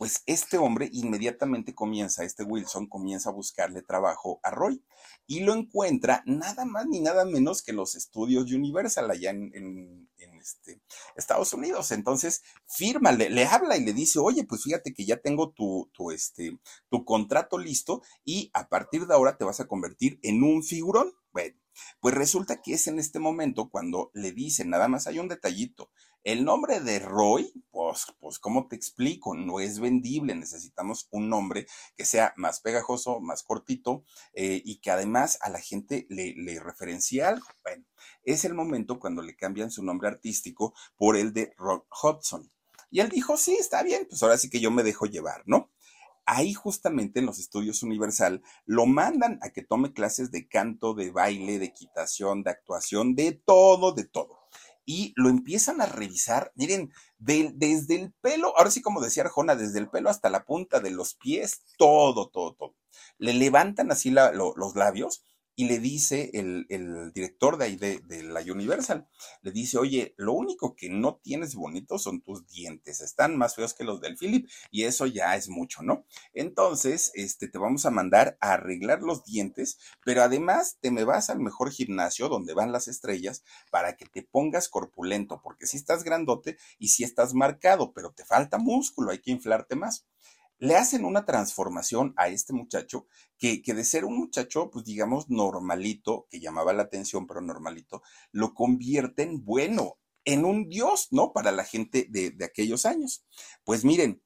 [0.00, 4.82] pues este hombre inmediatamente comienza, este Wilson comienza a buscarle trabajo a Roy
[5.26, 10.08] y lo encuentra nada más ni nada menos que los estudios Universal allá en,
[10.40, 10.80] este,
[11.16, 11.90] Estados Unidos.
[11.90, 16.58] Entonces firma, le, habla y le dice, oye, pues fíjate que ya tengo tu, este,
[16.88, 21.12] tu contrato listo y a partir de ahora te vas a convertir en un figurón.
[22.00, 25.90] Pues resulta que es en este momento cuando le dicen, nada más hay un detallito,
[26.22, 29.34] el nombre de Roy, pues, pues, ¿cómo te explico?
[29.34, 30.34] No es vendible.
[30.34, 34.04] Necesitamos un nombre que sea más pegajoso, más cortito
[34.34, 37.24] eh, y que además a la gente le, le referencie.
[37.62, 37.84] Bueno,
[38.22, 42.50] es el momento cuando le cambian su nombre artístico por el de Rock Hudson.
[42.90, 45.70] Y él dijo, sí, está bien, pues ahora sí que yo me dejo llevar, ¿no?
[46.26, 51.10] Ahí justamente en los estudios Universal lo mandan a que tome clases de canto, de
[51.10, 54.39] baile, de equitación, de actuación, de todo, de todo
[54.90, 59.78] y lo empiezan a revisar, miren, desde el pelo, ahora sí como decía Arjona, desde
[59.78, 62.74] el pelo hasta la punta de los pies, todo, todo, todo.
[63.16, 65.24] Le levantan así los labios
[65.60, 69.06] y le dice el, director de ahí de, la Universal,
[69.42, 73.74] le dice, oye, lo único que no tienes bonito son tus dientes, están más feos
[73.74, 76.06] que los del Philip y eso ya es mucho, ¿no?
[76.32, 81.28] Entonces, este, te vamos a mandar a arreglar los dientes, pero además te me vas
[81.28, 86.04] al mejor gimnasio donde van las estrellas para que te pongas corpulento, porque si estás
[86.04, 90.06] grandote y si estás marcado, pero te falta músculo, hay que inflarte más
[90.60, 93.06] le hacen una transformación a este muchacho
[93.38, 98.02] que, que, de ser un muchacho, pues digamos, normalito, que llamaba la atención, pero normalito,
[98.30, 101.32] lo convierten, bueno, en un dios, ¿no?
[101.32, 103.24] Para la gente de, aquellos años.
[103.64, 104.22] Pues miren,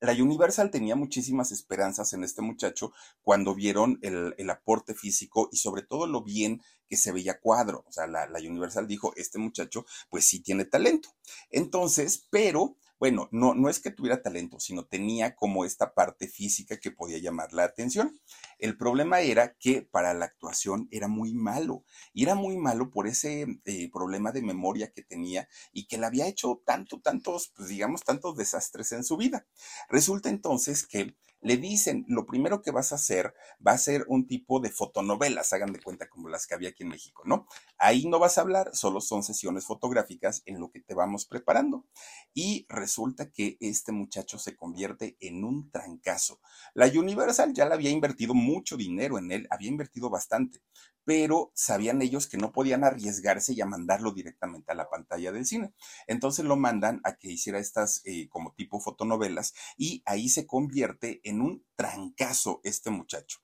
[0.00, 5.82] la Universal tenía muchísimas esperanzas en este muchacho cuando vieron el, aporte físico y sobre
[5.82, 7.84] todo lo bien que se veía cuadro.
[7.86, 11.10] O sea, la Universal dijo, este muchacho pues sí tiene talento.
[11.50, 16.78] Entonces, pero bueno, no, no es que tuviera talento, sino tenía como esta parte física
[16.78, 18.18] que podía llamar la atención.
[18.58, 23.06] El problema era que para la actuación era muy malo, y era muy malo por
[23.06, 27.68] ese eh, problema de memoria que tenía y que le había hecho tanto, tantos, pues
[27.68, 29.46] digamos, tantos desastres en su vida.
[29.88, 34.26] Resulta entonces que le dicen, lo primero que vas a hacer va a ser un
[34.26, 37.46] tipo de fotonovelas, hagan de cuenta como las que había aquí en México, ¿no?
[37.78, 41.86] Ahí no vas a hablar, solo son sesiones fotográficas en lo que te vamos preparando.
[42.34, 46.40] Y resulta que este muchacho se convierte en un trancazo.
[46.74, 50.60] La Universal ya le había invertido mucho dinero en él, había invertido bastante,
[51.08, 55.46] pero sabían ellos que no podían arriesgarse y a mandarlo directamente a la pantalla del
[55.46, 55.72] cine.
[56.06, 61.22] Entonces lo mandan a que hiciera estas eh, como tipo fotonovelas y ahí se convierte
[61.24, 63.38] en un trancazo este muchacho.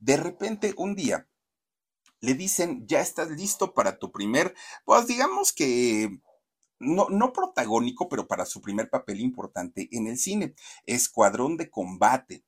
[0.00, 1.28] De repente, un día,
[2.18, 4.52] le dicen, ya estás listo para tu primer,
[4.84, 6.18] pues digamos que
[6.80, 12.44] no, no, protagónico, pero para su primer papel importante en el cine, Escuadrón de Combate.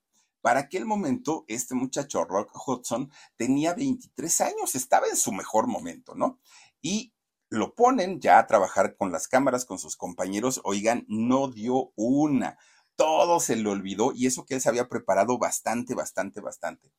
[0.46, 6.14] Para aquel momento, este muchacho, Rock Hudson, tenía 23 años, estaba en su mejor momento,
[6.14, 6.38] ¿no?
[6.80, 7.12] Y
[7.48, 12.58] lo ponen ya a trabajar con las cámaras, con sus compañeros, oigan, no dio una,
[12.94, 16.92] todo se le olvidó y eso que él se había preparado bastante, bastante, bastante.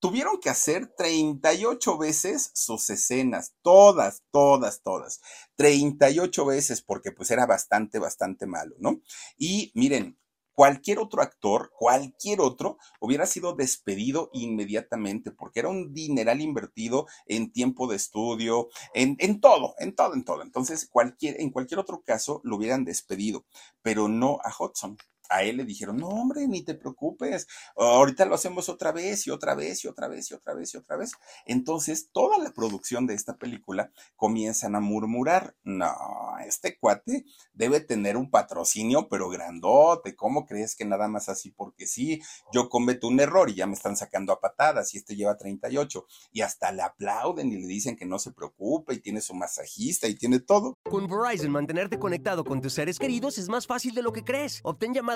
[0.00, 5.20] Tuvieron que hacer 38 veces sus escenas, todas, todas, todas.
[5.54, 9.00] 38 veces porque pues era bastante, bastante malo, ¿no?
[9.36, 10.18] Y miren,
[10.56, 17.52] cualquier otro actor, cualquier otro, hubiera sido despedido inmediatamente porque era un dineral invertido en
[17.52, 20.42] tiempo de estudio, en, en todo, en todo, en todo.
[20.42, 23.44] Entonces, cualquier, en cualquier otro caso lo hubieran despedido,
[23.82, 24.96] pero no a Hudson
[25.28, 29.30] a él le dijeron, no hombre, ni te preocupes, ahorita lo hacemos otra vez y
[29.30, 31.12] otra vez y otra vez y otra vez y otra vez.
[31.46, 35.94] Entonces, toda la producción de esta película comienzan a murmurar, no,
[36.46, 41.50] este cuate debe tener un patrocinio, pero grandote, ¿cómo crees que nada más así?
[41.50, 42.20] Porque sí,
[42.52, 46.06] yo cometo un error y ya me están sacando a patadas y este lleva 38
[46.32, 50.08] y hasta le aplauden y le dicen que no se preocupe y tiene su masajista
[50.08, 50.74] y tiene todo.
[50.88, 54.60] Con Verizon, mantenerte conectado con tus seres queridos es más fácil de lo que crees.
[54.62, 55.15] Obtén llamadas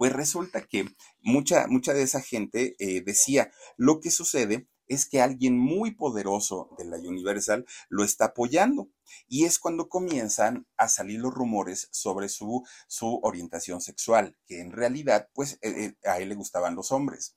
[0.00, 0.86] Pues resulta que
[1.20, 6.70] mucha, mucha de esa gente eh, decía, lo que sucede es que alguien muy poderoso
[6.78, 8.88] de la Universal lo está apoyando.
[9.28, 14.72] Y es cuando comienzan a salir los rumores sobre su, su orientación sexual, que en
[14.72, 17.36] realidad, pues eh, eh, a él le gustaban los hombres.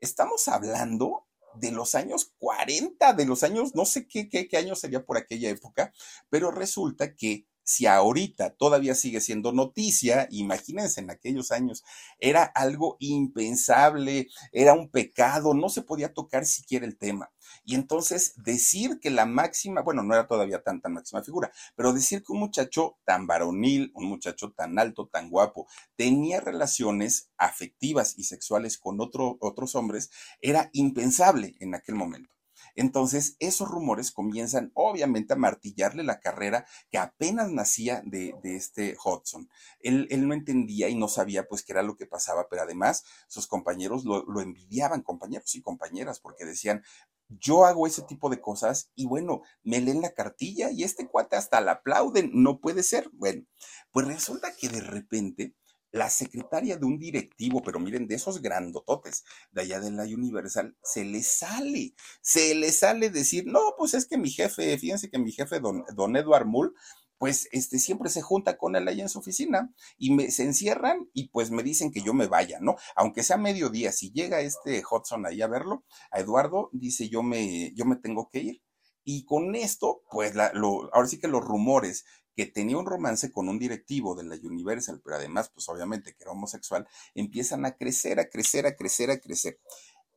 [0.00, 4.76] Estamos hablando de los años 40, de los años, no sé qué, qué, qué año
[4.76, 5.92] sería por aquella época,
[6.30, 11.84] pero resulta que si ahorita todavía sigue siendo noticia, imagínense en aquellos años,
[12.18, 17.30] era algo impensable, era un pecado, no se podía tocar siquiera el tema.
[17.66, 22.22] Y entonces decir que la máxima, bueno, no era todavía tanta máxima figura, pero decir
[22.24, 28.24] que un muchacho tan varonil, un muchacho tan alto, tan guapo, tenía relaciones afectivas y
[28.24, 32.37] sexuales con otros hombres, era impensable en aquel momento.
[32.78, 39.50] Entonces, esos rumores comienzan obviamente a martillarle la carrera que apenas nacía de, este Hudson.
[39.80, 43.48] Él, no entendía y no sabía pues qué era lo que pasaba, pero además sus
[43.48, 46.84] compañeros lo, lo envidiaban, compañeros y compañeras, porque decían,
[47.28, 51.34] yo hago ese tipo de cosas y bueno, me leen la cartilla y este cuate
[51.34, 53.10] hasta la aplauden, no puede ser.
[53.12, 53.44] Bueno,
[53.90, 55.56] pues resulta que de repente
[55.90, 60.76] la secretaria de un directivo, pero miren, de esos grandototes de allá de la Universal,
[60.82, 65.18] se le sale, se le sale decir, no, pues es que mi jefe, fíjense que
[65.18, 66.74] mi jefe, don, don Edward Mull,
[67.18, 71.10] pues este siempre se junta con él ahí en su oficina y me, se encierran
[71.12, 72.76] y pues me dicen que yo me vaya, ¿no?
[72.94, 77.72] Aunque sea mediodía, si llega este Hudson ahí a verlo, a Eduardo, dice yo me,
[77.74, 78.62] yo me tengo que ir.
[79.04, 82.04] Y con esto, pues la, lo, ahora sí que los rumores
[82.38, 86.22] que tenía un romance con un directivo de la Universal, pero además, pues obviamente que
[86.22, 86.86] era homosexual,
[87.16, 89.58] empiezan a crecer, a crecer, a crecer, a crecer.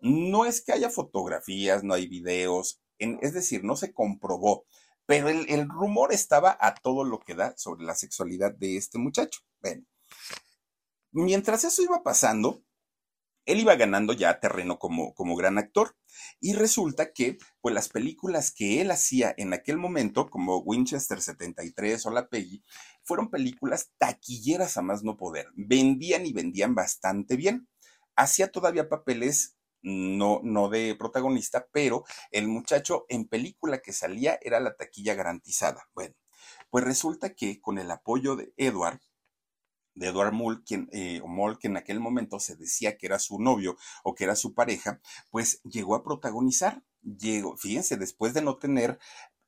[0.01, 4.67] No es que haya fotografías, no hay videos, es decir, no se comprobó,
[5.07, 8.99] pero el, el, rumor estaba a todo lo que da sobre la sexualidad de este
[8.99, 9.39] muchacho.
[9.59, 9.83] Bueno,
[11.09, 12.63] mientras eso iba pasando,
[13.45, 15.95] él iba ganando ya terreno como, como gran actor.
[16.39, 22.05] Y resulta que, pues las películas que él hacía en aquel momento, como Winchester 73
[22.05, 22.63] o La Peggy,
[23.03, 25.47] fueron películas taquilleras a más no poder.
[25.55, 27.67] Vendían y vendían bastante bien.
[28.15, 34.59] Hacía todavía papeles no, no de protagonista, pero el muchacho en película que salía era
[34.59, 35.87] la taquilla garantizada.
[35.93, 36.15] Bueno,
[36.69, 38.99] pues resulta que con el apoyo de Edward,
[39.95, 43.39] de Edward Mull, quien, eh, Moll, que en aquel momento se decía que era su
[43.39, 46.83] novio o que era su pareja, pues llegó a protagonizar.
[47.01, 48.99] Llegó, fíjense, después de no tener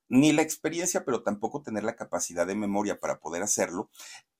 [0.08, 3.90] ni la experiencia, pero tampoco tener la capacidad de memoria para poder hacerlo,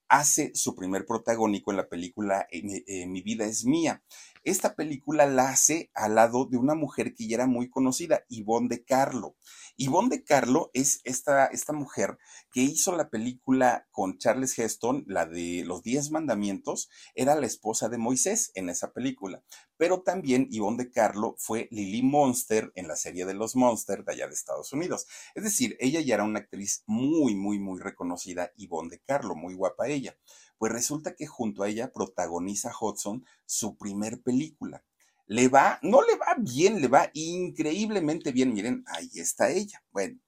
[0.07, 4.03] hace su primer protagónico en la película eh, eh, Mi vida es mía.
[4.45, 8.67] Esta película la hace al lado de una mujer que ya era muy conocida, Yvonne
[8.67, 9.35] de Carlo.
[9.75, 12.19] Yvonne de Carlo es esta, esta mujer
[12.51, 17.89] que hizo la película con Charles Heston, la de Los Diez Mandamientos, era la esposa
[17.89, 19.43] de Moisés en esa película.
[19.77, 24.13] Pero también Yvonne de Carlo fue Lily Monster en la serie de los Monsters de
[24.13, 25.07] allá de Estados Unidos.
[25.33, 29.55] Es decir, ella ya era una actriz muy, muy, muy reconocida, Yvonne de Carlo, muy
[29.55, 30.15] guapa ella.
[30.57, 34.83] Pues resulta que junto a ella protagoniza Hudson su primer película.
[35.27, 38.53] Le va, no le va bien, le va increíblemente bien.
[38.53, 39.83] Miren, ahí está ella.
[39.91, 40.19] Bueno,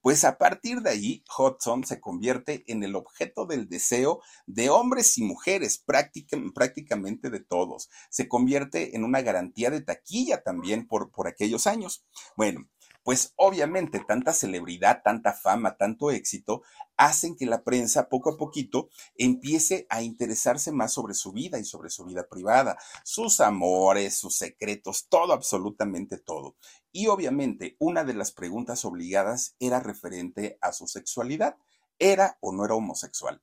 [0.00, 5.18] pues a partir de ahí, Hudson se convierte en el objeto del deseo de hombres
[5.18, 7.88] y mujeres, prácticamente de todos.
[8.10, 12.04] Se convierte en una garantía de taquilla también por, por aquellos años.
[12.36, 12.68] Bueno,
[13.08, 16.60] pues obviamente tanta celebridad, tanta fama, tanto éxito,
[16.98, 21.64] hacen que la prensa poco a poquito empiece a interesarse más sobre su vida y
[21.64, 26.56] sobre su vida privada, sus amores, sus secretos, todo, absolutamente todo.
[26.92, 31.56] Y obviamente una de las preguntas obligadas era referente a su sexualidad.
[31.98, 33.40] ¿Era o no era homosexual?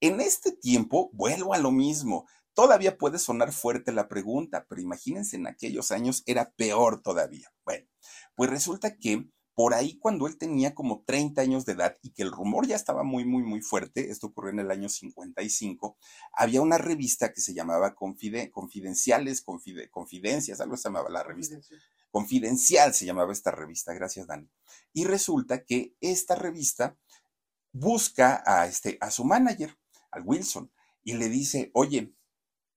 [0.00, 2.26] En este tiempo, vuelvo a lo mismo.
[2.56, 7.52] Todavía puede sonar fuerte la pregunta, pero imagínense en aquellos años era peor todavía.
[7.66, 7.86] Bueno,
[8.34, 12.22] pues resulta que por ahí cuando él tenía como 30 años de edad y que
[12.22, 15.98] el rumor ya estaba muy, muy, muy fuerte, esto ocurrió en el año 55,
[16.32, 19.42] había una revista que se llamaba Confidenciales,
[19.90, 21.58] Confidencias, algo se llamaba la revista.
[22.10, 24.48] Confidencial se llamaba esta revista, gracias Dani.
[24.94, 26.96] Y resulta que esta revista
[27.70, 29.76] busca a, este, a su manager,
[30.10, 30.72] al Wilson,
[31.04, 32.15] y le dice, oye,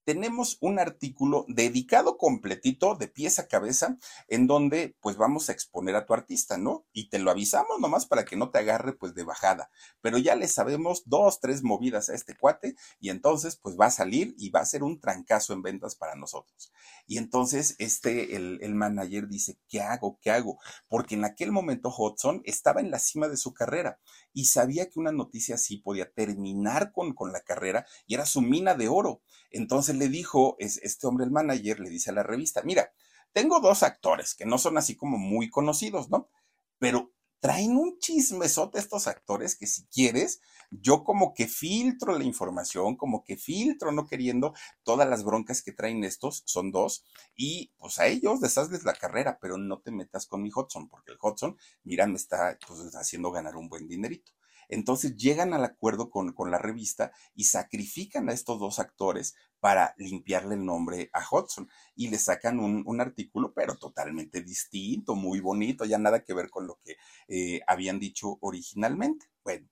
[0.10, 5.96] tenemos un artículo dedicado completito de pies a cabeza en donde pues vamos a exponer
[5.96, 6.84] a tu artista, ¿no?
[6.92, 9.70] Y te lo avisamos nomás para que no te agarre pues de bajada,
[10.02, 13.92] pero ya le sabemos dos, tres movidas a este cuate y entonces pues va a
[13.92, 16.72] salir y va a ser un trancazo en ventas para nosotros.
[17.06, 20.18] Y entonces este, el, el manager dice, ¿qué hago?
[20.24, 20.58] ¿Qué hago?
[20.88, 24.00] Porque en aquel momento Hudson estaba en la cima de su carrera
[24.34, 28.42] y sabía que una noticia así podía terminar con, con la carrera y era su
[28.42, 29.22] mina de oro.
[29.52, 32.92] Entonces le dijo, es, este hombre, el manager, le dice a la revista, mira,
[33.34, 36.30] tengo dos actores que no son así como muy conocidos, ¿no?
[36.78, 40.42] Pero traen un chismesote estos actores que si quieres,
[40.72, 44.54] yo como que filtro la información, como que filtro, no queriendo
[44.84, 47.06] todas las broncas que traen estos, son dos,
[47.36, 51.12] y pues a ellos deshazles la carrera, pero no te metas con mi Hudson, porque
[51.12, 54.32] el Hudson, mira, me está pues, haciendo ganar un buen dinerito.
[54.70, 59.96] Entonces llegan al acuerdo con, con, la revista y sacrifican a estos dos actores para
[59.98, 65.40] limpiarle el nombre a Hudson y le sacan un, un artículo, pero totalmente distinto, muy
[65.40, 66.98] bonito, ya nada que ver con lo que
[67.28, 69.26] eh, habían dicho originalmente.
[69.44, 69.68] Bueno,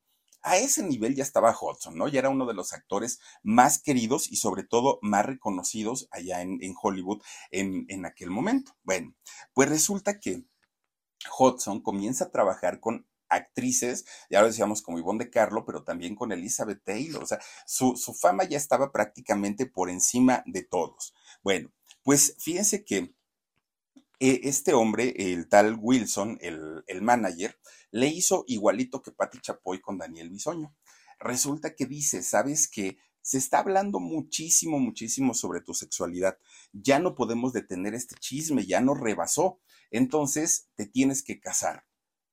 [0.47, 2.07] a ese nivel ya estaba Hudson, ¿no?
[2.07, 6.75] Ya era uno de los actores más queridos y sobre todo más reconocidos allá en,
[6.81, 7.21] Hollywood
[7.51, 8.75] en, en aquel momento.
[8.83, 9.13] Bueno,
[9.53, 10.45] pues resulta que
[11.37, 16.15] Hudson comienza a trabajar con actrices, ya lo decíamos como Ivonne de Carlo, pero también
[16.15, 21.13] con Elizabeth Taylor, o sea, su, su fama ya estaba prácticamente por encima de todos.
[21.43, 21.71] Bueno,
[22.03, 23.13] pues fíjense que
[24.19, 27.59] este hombre, el tal Wilson, el, el, manager,
[27.91, 30.75] le hizo igualito que Patti Chapoy con Daniel Bisoño.
[31.19, 32.97] Resulta que dice, ¿sabes qué?
[33.27, 36.37] se está hablando muchísimo, muchísimo sobre tu sexualidad.
[36.71, 39.59] Ya no podemos detener este chisme, ya nos rebasó.
[39.91, 41.85] Entonces, te tienes que casar.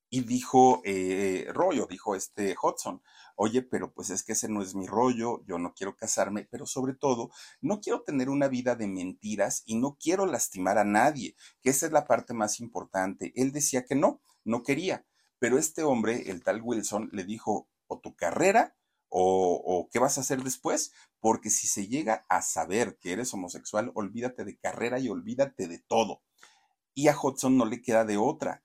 [0.09, 3.03] Y dijo eh, Rollo, dijo este Hudson,
[3.37, 6.67] oye, pero pues es que ese no es mi rollo, yo no quiero casarme, pero
[6.67, 7.31] sobre todo,
[7.61, 11.87] no quiero tener una vida de mentiras y no quiero lastimar a nadie, que esa
[11.87, 13.33] es la parte más importante.
[13.37, 15.05] Él decía que no, no quería,
[15.39, 18.75] pero este hombre, el tal Wilson, le dijo, o tu carrera
[19.17, 23.93] o, qué vas a hacer después, porque si se llega a saber que eres homosexual,
[23.95, 26.23] olvídate de carrera y olvídate de todo.
[26.95, 28.65] Y a Hudson no le queda de otra.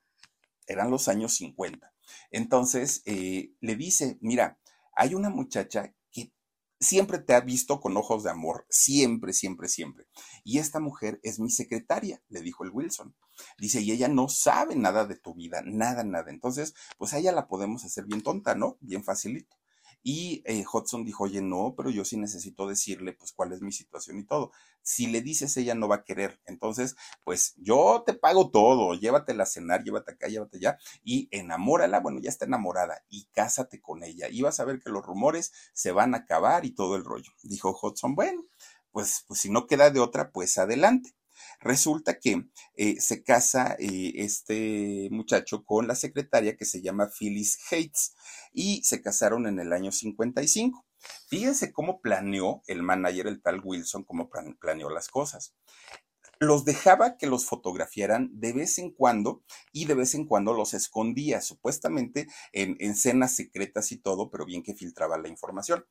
[0.65, 1.93] Eran los años 50.
[2.31, 4.59] Entonces eh, le dice, mira,
[4.95, 6.33] hay una muchacha que
[6.79, 10.07] siempre te ha visto con ojos de amor, siempre, siempre, siempre.
[10.43, 13.15] Y esta mujer es mi secretaria, le dijo el Wilson.
[13.57, 16.29] Dice, y ella no sabe nada de tu vida, nada, nada.
[16.31, 18.77] Entonces, pues a ella la podemos hacer bien tonta, ¿no?
[18.81, 19.58] Bien facilito.
[20.03, 23.71] Y eh, Hudson dijo, oye, no, pero yo sí necesito decirle, pues, cuál es mi
[23.71, 24.51] situación y todo.
[24.81, 26.39] Si le dices, ella no va a querer.
[26.45, 31.99] Entonces, pues, yo te pago todo, llévatela a cenar, llévate acá, llévate allá, y enamórala,
[31.99, 34.29] bueno, ya está enamorada, y cásate con ella.
[34.29, 37.31] Y vas a ver que los rumores se van a acabar y todo el rollo.
[37.43, 38.45] Dijo Hudson, bueno,
[38.91, 41.13] pues, pues si no queda de otra, pues adelante.
[41.59, 47.59] Resulta que eh, se casa eh, este muchacho con la secretaria que se llama Phyllis
[47.71, 48.15] Hates
[48.53, 50.85] y se casaron en el año 55.
[51.29, 54.29] Fíjense cómo planeó el manager, el tal Wilson, cómo
[54.59, 55.53] planeó las cosas
[56.39, 60.73] los dejaba que los fotografiaran de vez en cuando y de vez en cuando los
[60.73, 65.85] escondía, supuestamente en, en escenas secretas y todo, pero bien que filtraba la información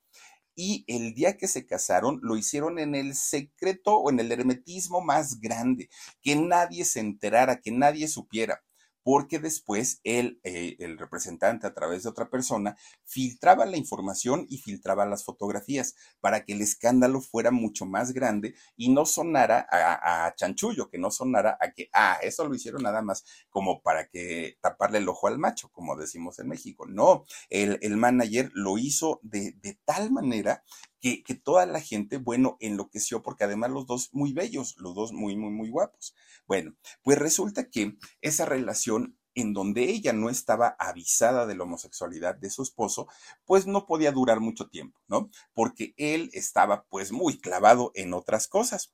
[0.58, 5.00] y el día que se casaron lo hicieron en el secreto o en el hermetismo
[5.00, 5.88] más grande,
[6.20, 8.64] que nadie se enterara, que nadie supiera
[9.10, 14.58] porque después él, eh, el representante a través de otra persona, filtraba la información y
[14.58, 20.34] filtraba las fotografías para que el escándalo fuera mucho más grande y no sonara a,
[20.36, 24.58] chanchullo, que no sonara a que, ah, eso lo hicieron nada más como para que
[24.60, 26.84] taparle el ojo al macho, como decimos en México.
[26.86, 30.62] No, el, manager lo hizo de tal manera
[31.00, 35.36] que, toda la gente, bueno, enloqueció, porque además los dos muy bellos, los dos muy,
[35.36, 36.14] muy, muy guapos.
[36.46, 42.34] Bueno, pues resulta que esa relación en donde ella no estaba avisada de la homosexualidad
[42.36, 43.06] de su esposo,
[43.44, 45.30] pues no podía durar mucho tiempo, ¿no?
[45.54, 48.92] Porque él estaba pues muy clavado en otras cosas.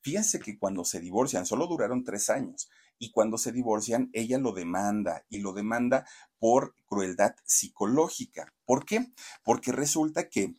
[0.00, 4.52] Fíjense que cuando se divorcian, solo duraron tres años, y cuando se divorcian, ella lo
[4.52, 6.06] demanda y lo demanda
[6.38, 8.52] por crueldad psicológica.
[8.64, 9.12] ¿Por qué?
[9.42, 10.54] Porque resulta que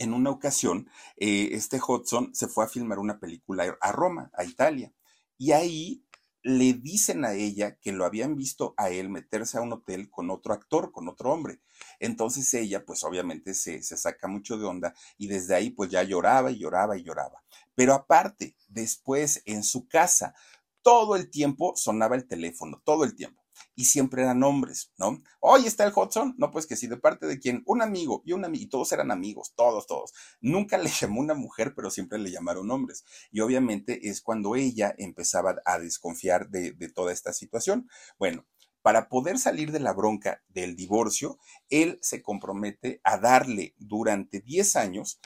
[0.00, 0.88] en una ocasión,
[1.18, 4.92] eh, este Hudson se fue a filmar una película a Roma, a Italia.
[5.36, 6.02] Y ahí
[6.42, 10.30] le dicen a ella que lo habían visto a él meterse a un hotel con
[10.30, 11.60] otro actor, con otro hombre.
[11.98, 16.02] Entonces ella, pues obviamente se, se, saca mucho de onda y desde ahí pues ya
[16.02, 17.44] lloraba y lloraba y lloraba.
[17.74, 20.34] Pero aparte, después en su casa,
[20.80, 23.39] todo el tiempo sonaba el teléfono, todo el tiempo
[23.74, 25.22] y siempre eran hombres, ¿no?
[25.40, 28.32] Hoy está el Hudson, no, pues que sí, de parte de quién, un amigo y
[28.32, 30.12] un amigo, y todos eran amigos, todos, todos.
[30.40, 33.04] Nunca le llamó una mujer, pero siempre le llamaron hombres.
[33.30, 37.88] Y obviamente es cuando ella empezaba a desconfiar de, de toda esta situación.
[38.18, 38.46] Bueno,
[38.82, 41.38] para poder salir de la bronca del divorcio,
[41.68, 45.20] él se compromete a darle durante 10 años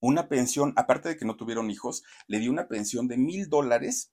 [0.00, 4.12] una pensión, aparte de que no tuvieron hijos, le dio una pensión de mil dólares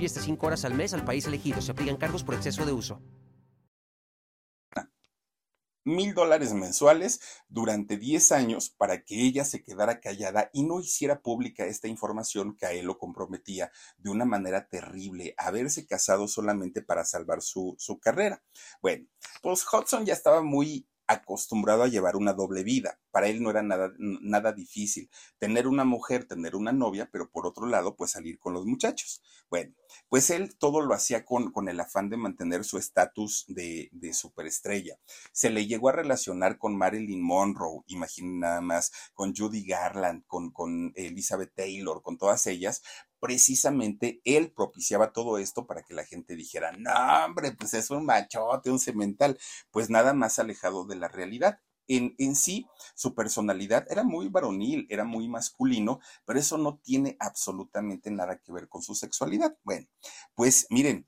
[0.01, 1.61] incluye hasta 5 horas al mes al país elegido.
[1.61, 2.99] Se aplican cargos por exceso de uso
[5.83, 11.21] mil dólares mensuales durante 10 años para que ella se quedara callada y no hiciera
[11.21, 16.83] pública esta información que a él lo comprometía de una manera terrible, haberse casado solamente
[16.83, 18.43] para salvar su, su carrera.
[18.81, 19.07] Bueno,
[19.41, 22.99] pues Hudson ya estaba muy acostumbrado a llevar una doble vida.
[23.11, 27.45] Para él no era nada, nada difícil tener una mujer, tener una novia, pero por
[27.45, 29.21] otro lado, pues salir con los muchachos.
[29.49, 29.73] Bueno,
[30.07, 34.13] pues él todo lo hacía con, con el afán de mantener su estatus de, de
[34.13, 34.97] superestrella.
[35.31, 40.51] Se le llegó a relacionar con Marilyn Monroe, imaginen nada más, con Judy Garland, con,
[40.51, 42.81] con Elizabeth Taylor, con todas ellas,
[43.21, 46.91] precisamente él propiciaba todo esto para que la gente dijera, no,
[47.25, 49.39] hombre, pues es un machote, un cemental,
[49.71, 51.59] pues nada más alejado de la realidad.
[51.87, 57.17] en, en sí, su personalidad era muy varonil, era muy masculino, pero eso no tiene
[57.19, 59.57] absolutamente nada que ver con su sexualidad.
[59.63, 59.87] Bueno,
[60.35, 61.07] pues miren,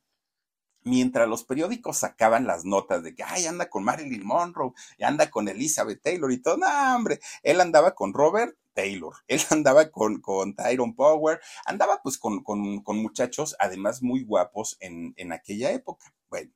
[0.84, 5.47] mientras los periódicos sacaban las notas de que, ay, anda con Marilyn Monroe, anda con
[5.47, 10.55] Elizabeth Taylor y todo, no, hombre, él andaba con Robert Taylor, él andaba con, con
[10.55, 12.43] Tyrone Power, andaba pues con,
[12.86, 16.13] muchachos además muy guapos en, aquella época.
[16.30, 16.51] Bueno,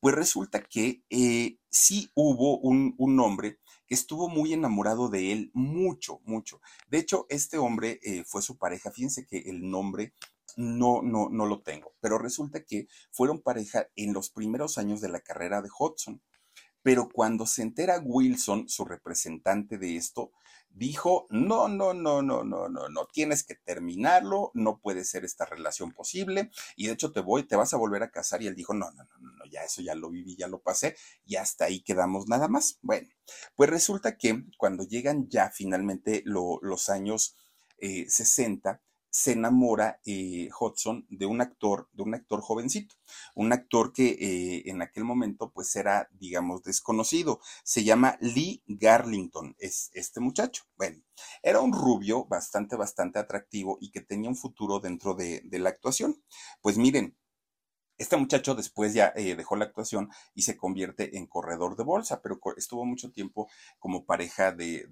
[0.00, 5.50] pues resulta que eh, sí hubo un, un hombre que estuvo muy enamorado de él,
[5.54, 6.60] mucho, mucho.
[6.88, 8.90] De hecho, este hombre eh, fue su pareja.
[8.90, 10.14] Fíjense que el nombre
[10.56, 15.08] no, no, no lo tengo, pero resulta que fueron pareja en los primeros años de
[15.08, 16.22] la carrera de Hudson.
[16.84, 20.32] Pero cuando se entera Wilson, su representante de esto,
[20.68, 25.46] dijo, no, no, no, no, no, no, no, tienes que terminarlo, no puede ser esta
[25.46, 28.54] relación posible, y de hecho te voy, te vas a volver a casar, y él
[28.54, 31.64] dijo, no, no, no, no, ya eso ya lo viví, ya lo pasé, y hasta
[31.64, 32.78] ahí quedamos nada más.
[32.82, 33.08] Bueno,
[33.56, 37.34] pues resulta que cuando llegan ya finalmente los años
[37.78, 38.82] eh, 60,
[39.14, 42.96] se enamora eh, Hudson de un actor, de un actor jovencito,
[43.36, 47.38] un actor que eh, en aquel momento pues era, digamos, desconocido.
[47.62, 50.64] Se llama Lee Garlington, es este muchacho.
[50.76, 51.00] Bueno,
[51.44, 55.68] era un rubio bastante, bastante atractivo y que tenía un futuro dentro de, de la
[55.68, 56.20] actuación.
[56.60, 57.16] Pues miren,
[57.96, 62.20] este muchacho después ya eh, dejó la actuación y se convierte en corredor de bolsa,
[62.22, 64.88] pero estuvo mucho tiempo como pareja de,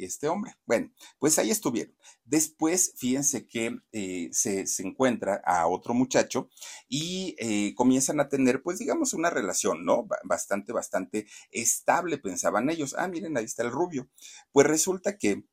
[0.00, 0.54] este hombre.
[0.66, 1.94] Bueno, pues ahí estuvieron.
[2.24, 6.50] Después, fíjense que eh, se, se, encuentra a otro muchacho
[6.88, 10.06] y eh, comienzan a tener, pues digamos, una relación, ¿no?
[10.24, 12.94] Bastante, bastante estable, pensaban ellos.
[12.98, 14.08] Ah, miren, ahí está el rubio.
[14.52, 15.44] Pues resulta que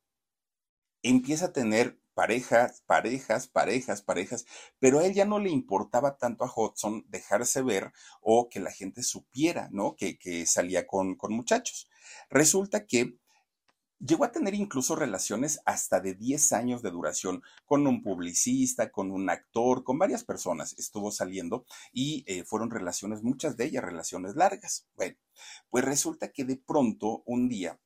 [1.02, 4.46] empieza a tener parejas, parejas, parejas, parejas,
[4.78, 8.72] pero a él ya no le importaba tanto a Hudson dejarse ver o que la
[8.72, 9.96] gente supiera, ¿no?
[9.96, 11.90] Que, que salía con, con muchachos.
[12.30, 13.18] Resulta que
[14.02, 19.12] Llegó a tener incluso relaciones hasta de 10 años de duración con un publicista, con
[19.12, 20.74] un actor, con varias personas.
[20.80, 24.88] Estuvo saliendo y eh, fueron relaciones, muchas de ellas relaciones largas.
[24.96, 25.18] Bueno,
[25.70, 27.78] pues resulta que de pronto un día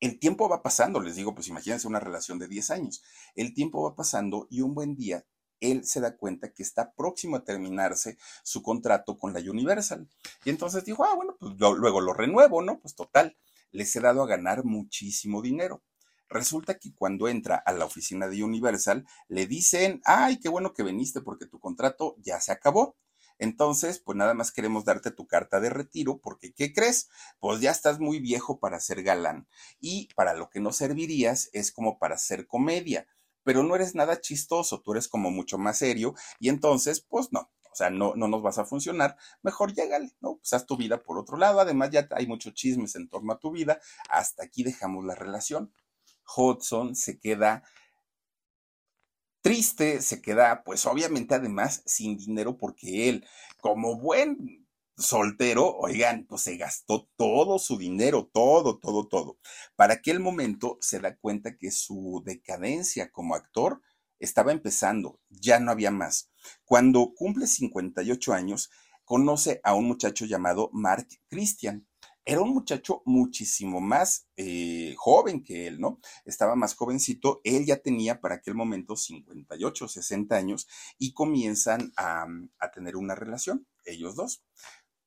[0.00, 3.02] el tiempo va pasando, les digo, pues imagínense una relación de 10 años.
[3.34, 5.24] El tiempo va pasando y un buen día
[5.60, 10.08] él se da cuenta que está próximo a terminarse su contrato con la Universal.
[10.44, 12.80] Y entonces dijo, ah, bueno, pues luego lo renuevo, ¿no?
[12.80, 13.36] Pues total,
[13.70, 15.82] les he dado a ganar muchísimo dinero.
[16.28, 20.82] Resulta que cuando entra a la oficina de Universal, le dicen, ay, qué bueno que
[20.82, 22.96] viniste porque tu contrato ya se acabó.
[23.40, 27.08] Entonces, pues nada más queremos darte tu carta de retiro porque, ¿qué crees?
[27.40, 29.48] Pues ya estás muy viejo para ser galán
[29.80, 33.06] y para lo que no servirías es como para hacer comedia,
[33.42, 37.50] pero no eres nada chistoso, tú eres como mucho más serio y entonces, pues no,
[37.72, 40.36] o sea, no, no nos vas a funcionar, mejor llégale, ¿no?
[40.36, 43.38] Pues haz tu vida por otro lado, además ya hay muchos chismes en torno a
[43.38, 43.80] tu vida,
[44.10, 45.72] hasta aquí dejamos la relación.
[46.36, 47.64] Hudson se queda
[49.40, 53.26] triste, se queda pues obviamente además sin dinero porque él,
[53.58, 54.66] como buen
[54.96, 59.38] soltero, oigan, pues se gastó todo su dinero, todo, todo, todo.
[59.76, 63.80] Para aquel momento se da cuenta que su decadencia como actor
[64.18, 66.30] estaba empezando, ya no había más.
[66.64, 68.70] Cuando cumple 58 años,
[69.04, 71.86] conoce a un muchacho llamado Mark Christian.
[72.24, 76.00] Era un muchacho muchísimo más eh, joven que él, ¿no?
[76.24, 80.68] Estaba más jovencito, él ya tenía para aquel momento 58, 60 años
[80.98, 82.26] y comienzan a,
[82.58, 84.42] a tener una relación, ellos dos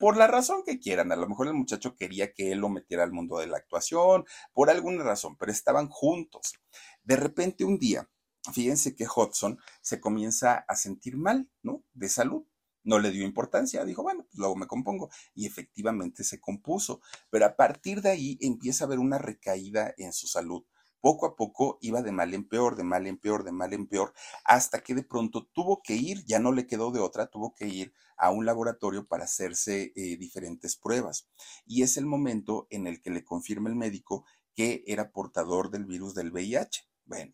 [0.03, 1.14] por la razón que quieran.
[1.14, 4.26] A lo mejor el muchacho quería que él lo metiera al mundo de la actuación,
[4.51, 6.55] por alguna razón, pero estaban juntos.
[7.03, 8.09] De repente un día,
[8.51, 11.86] fíjense que Hudson se comienza a sentir mal, ¿no?
[11.93, 12.43] De salud
[12.84, 15.09] no le dio importancia, dijo, bueno, pues luego me compongo.
[15.34, 20.13] Y efectivamente se compuso, pero a partir de ahí empieza a haber una recaída en
[20.13, 20.63] su salud.
[20.99, 23.88] Poco a poco iba de mal en peor, de mal en peor, de mal en
[23.88, 24.13] peor,
[24.45, 27.67] hasta que de pronto tuvo que ir, ya no le quedó de otra, tuvo que
[27.67, 31.27] ir a un laboratorio para hacerse eh, diferentes pruebas.
[31.65, 34.25] Y es el momento en el que le confirma el médico
[34.55, 36.88] que era portador del virus del VIH.
[37.05, 37.34] Bueno,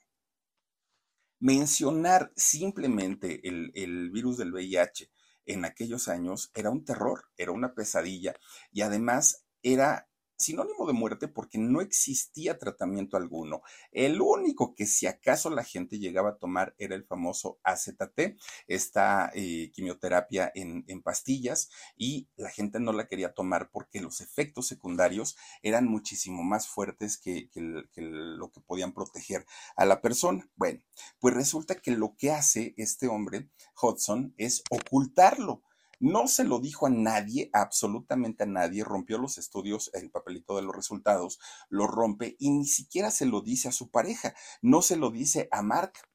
[1.39, 5.12] mencionar simplemente el, el virus del VIH
[5.50, 8.36] en aquellos años era un terror, era una pesadilla
[8.72, 10.09] y además era
[10.40, 13.62] sinónimo de muerte porque no existía tratamiento alguno.
[13.92, 18.38] El único que si acaso la gente llegaba a tomar era el famoso AZT,
[18.68, 24.68] esta eh, quimioterapia en, pastillas, y la gente no la quería tomar porque los efectos
[24.68, 30.50] secundarios eran muchísimo más fuertes que, que lo que podían proteger a la persona.
[30.56, 30.80] Bueno,
[31.20, 33.50] pues resulta que lo que hace este hombre,
[33.82, 35.64] Hudson, es ocultarlo
[36.00, 40.62] No se lo dijo a nadie, absolutamente a nadie, rompió los estudios, el papelito de
[40.62, 41.39] los resultados,
[41.70, 45.47] lo rompe y ni siquiera se lo dice a su pareja, no se lo dice
[45.52, 46.09] a Mark.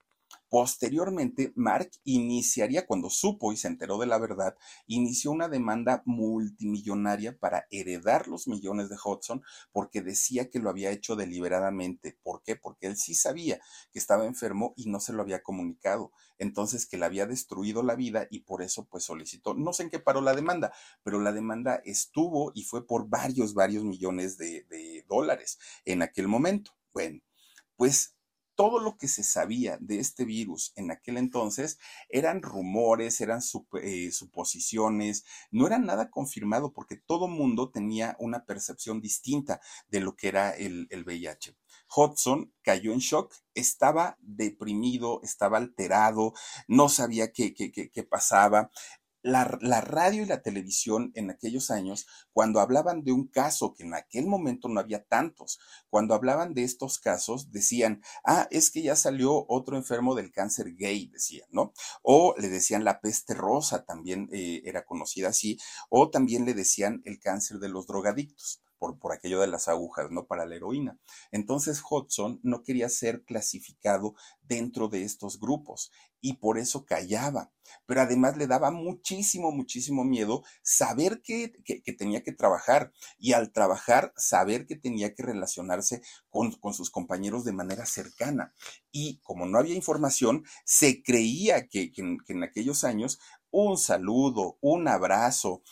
[0.54, 7.36] Posteriormente, Mark iniciaría, cuando supo y se enteró de la verdad, inició una demanda multimillonaria
[7.36, 9.42] para heredar los millones de Hudson
[9.72, 12.16] porque decía que lo había hecho deliberadamente.
[12.22, 12.54] ¿Por qué?
[12.54, 13.58] Porque él sí sabía
[13.90, 16.12] que estaba enfermo y no se lo había comunicado.
[16.38, 19.90] Entonces, que le había destruido la vida y por eso pues solicitó, no sé en
[19.90, 24.62] qué paró la demanda, pero la demanda estuvo y fue por varios, varios millones de,
[24.70, 26.76] de dólares en aquel momento.
[26.92, 27.22] Bueno,
[27.76, 28.13] pues
[28.54, 31.78] todo lo que se sabía de este virus en aquel entonces
[32.08, 33.40] eran rumores, eran
[33.82, 40.16] eh, suposiciones, no era nada confirmado porque todo mundo tenía una percepción distinta de lo
[40.16, 41.56] que era el, el VIH.
[41.94, 46.32] Hudson cayó en shock, estaba deprimido, estaba alterado,
[46.66, 48.70] no sabía qué, qué, qué, qué pasaba
[49.24, 53.94] la, radio y la televisión en aquellos años, cuando hablaban de un caso, que en
[53.94, 55.58] aquel momento no había tantos,
[55.88, 60.76] cuando hablaban de estos casos, decían, ah, es que ya salió otro enfermo del cáncer
[60.76, 61.72] gay, decían, ¿no?
[62.02, 65.58] O le decían la peste rosa, también eh, era conocida así,
[65.88, 70.26] o también le decían el cáncer de los drogadictos por, aquello de las agujas, ¿no?
[70.26, 70.98] Para la heroína.
[71.32, 77.52] Entonces Hudson no quería ser clasificado dentro de estos grupos y por eso callaba.
[77.86, 81.52] Pero además le daba muchísimo, muchísimo miedo saber que,
[81.98, 87.52] tenía que trabajar y al trabajar saber que tenía que relacionarse con, sus compañeros de
[87.52, 88.54] manera cercana.
[88.90, 93.18] Y como no había información, se creía que, en aquellos años
[93.50, 95.62] un saludo, un abrazo,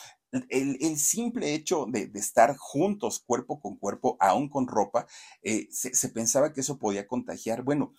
[0.49, 5.07] el, simple hecho de, estar juntos cuerpo con cuerpo, aún con ropa,
[5.41, 7.63] eh, se, pensaba que eso podía contagiar.
[7.63, 7.93] Bueno,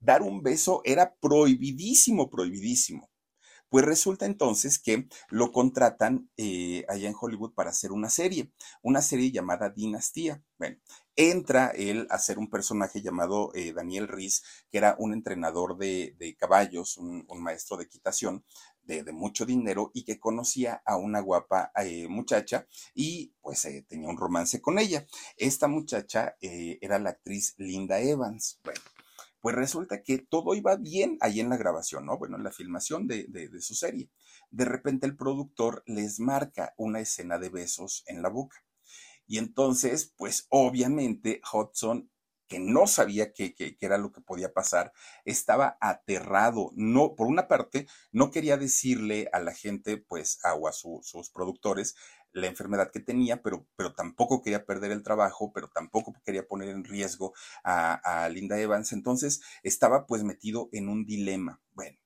[0.00, 3.10] dar un beso era prohibidísimo, prohibidísimo.
[3.68, 9.02] Pues resulta entonces que lo contratan eh, allá en Hollywood para hacer una serie, una
[9.02, 10.40] serie llamada Dinastía.
[10.56, 10.76] Bueno,
[11.16, 16.36] entra él a ser un personaje llamado eh, Daniel Riz, que era un entrenador de,
[16.38, 18.44] caballos, un, maestro de equitación,
[18.86, 24.08] de, mucho dinero y que conocía a una guapa eh, muchacha y pues eh, tenía
[24.08, 25.06] un romance con ella.
[25.36, 28.60] Esta muchacha eh, era la actriz Linda Evans.
[28.64, 28.80] Bueno,
[29.40, 32.18] pues resulta que todo iba bien ahí en la grabación, ¿no?
[32.18, 34.10] Bueno, en la filmación de, de su serie.
[34.50, 38.56] De repente el productor les marca una escena de besos en la boca.
[39.26, 42.10] Y entonces, pues obviamente Hudson
[42.48, 44.92] que no sabía qué era lo que podía pasar,
[45.24, 46.70] estaba aterrado.
[46.74, 51.96] No, por una parte, no quería decirle a la gente, pues, o a sus productores,
[52.32, 56.68] la enfermedad que tenía, pero, pero tampoco quería perder el trabajo, pero tampoco quería poner
[56.68, 57.32] en riesgo
[57.64, 58.92] a, a Linda Evans.
[58.92, 61.60] Entonces, estaba pues metido en un dilema.
[61.72, 61.98] Bueno,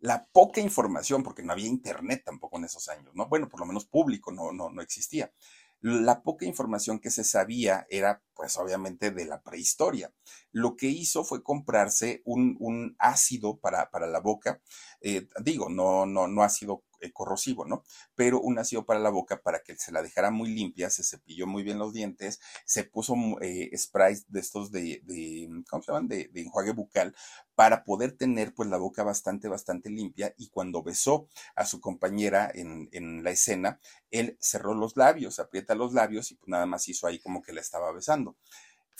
[0.00, 3.28] la poca información, porque no había internet tampoco en esos años, ¿no?
[3.28, 5.32] Bueno, por lo menos público no, no, no existía.
[5.80, 10.12] La poca información que se sabía era, pues obviamente, de la prehistoria.
[10.52, 14.60] Lo que hizo fue comprarse un, un ácido para, para, la boca.
[15.00, 16.82] Eh, digo, no, no, no ácido
[17.12, 17.82] corrosivo, ¿no?
[18.14, 21.46] Pero un ácido para la boca para que se la dejara muy limpia, se cepilló
[21.46, 26.08] muy bien los dientes, se puso eh, sprays de estos de, de ¿cómo se llaman?
[26.08, 27.14] De, de, enjuague bucal
[27.54, 32.50] para poder tener pues la boca bastante, bastante limpia y cuando besó a su compañera
[32.52, 33.80] en, en la escena,
[34.10, 37.52] él cerró los labios, aprieta los labios y pues nada más hizo ahí como que
[37.52, 38.36] la estaba besando.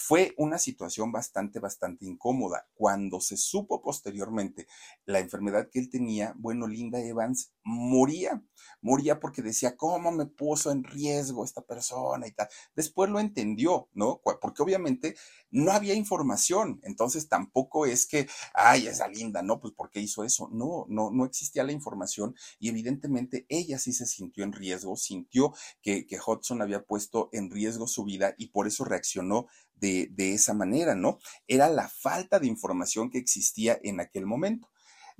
[0.03, 2.67] Fue una situación bastante, bastante incómoda.
[2.73, 4.67] Cuando se supo posteriormente
[5.05, 8.43] la enfermedad que él tenía, bueno, Linda Evans moría,
[8.81, 12.49] moría porque decía, ¿cómo me puso en riesgo esta persona y tal?
[12.75, 14.23] Después lo entendió, ¿no?
[14.41, 15.17] Porque obviamente
[15.51, 19.61] no había información, entonces tampoco es que, ay, esa Linda, ¿no?
[19.61, 20.49] Pues ¿por qué hizo eso?
[20.51, 25.53] No, no, no existía la información y evidentemente ella sí se sintió en riesgo, sintió
[25.83, 29.47] que, que Hudson había puesto en riesgo su vida y por eso reaccionó
[29.81, 31.19] de, de esa manera, ¿no?
[31.49, 34.71] Era la falta de información que existía en aquel momento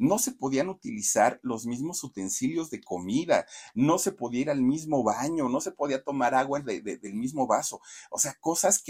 [0.01, 3.45] no se podían utilizar los mismos utensilios de comida,
[3.75, 7.83] no se podía ir al mismo baño, no se podía tomar agua del mismo vaso.
[8.11, 8.90] O sea, cosas que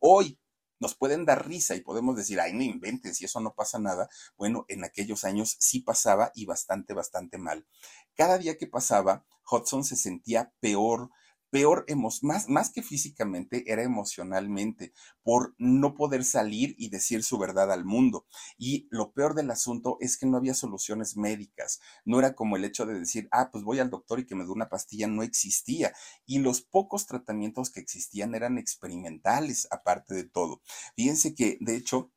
[0.00, 0.38] hoy
[0.80, 4.08] nos pueden dar risa y podemos decir, ay, no inventes y eso no pasa nada.
[4.36, 7.66] Bueno, en aquellos años sí pasaba y bastante, bastante mal.
[8.14, 11.10] Cada día que pasaba, Hudson se sentía peor,
[11.50, 11.84] peor,
[12.22, 14.92] más, más que físicamente, era emocionalmente,
[15.22, 18.26] por no poder salir y decir su verdad al mundo.
[18.56, 21.80] Y lo peor del asunto es que no había soluciones médicas.
[22.04, 24.44] No era como el hecho de decir, ah, pues voy al doctor y que me
[24.44, 25.92] dé una pastilla, no existía.
[26.26, 30.62] Y los pocos tratamientos que existían eran experimentales, aparte de todo.
[30.96, 32.10] Fíjense que, de hecho,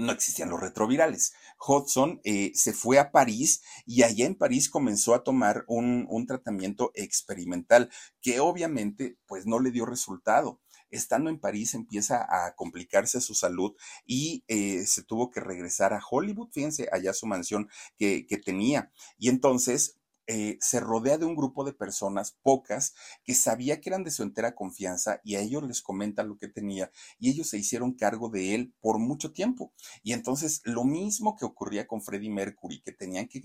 [0.00, 1.32] no existían los retrovirales.
[1.66, 6.92] Hudson eh, se fue a París y allá en París comenzó a tomar un, tratamiento
[6.94, 7.90] experimental
[8.20, 13.76] que obviamente pues no le dio resultado estando en París empieza a complicarse su salud
[14.04, 18.90] y eh, se tuvo que regresar a Hollywood, fíjense, allá su mansión que, que tenía.
[19.16, 19.99] Y entonces,
[20.32, 24.22] eh, se rodea de un grupo de personas, pocas, que sabía que eran de su
[24.22, 28.28] entera confianza y a ellos les comenta lo que tenía y ellos se hicieron cargo
[28.28, 29.72] de él por mucho tiempo.
[30.04, 33.40] Y entonces lo mismo que ocurría con Freddie Mercury, que tenían que,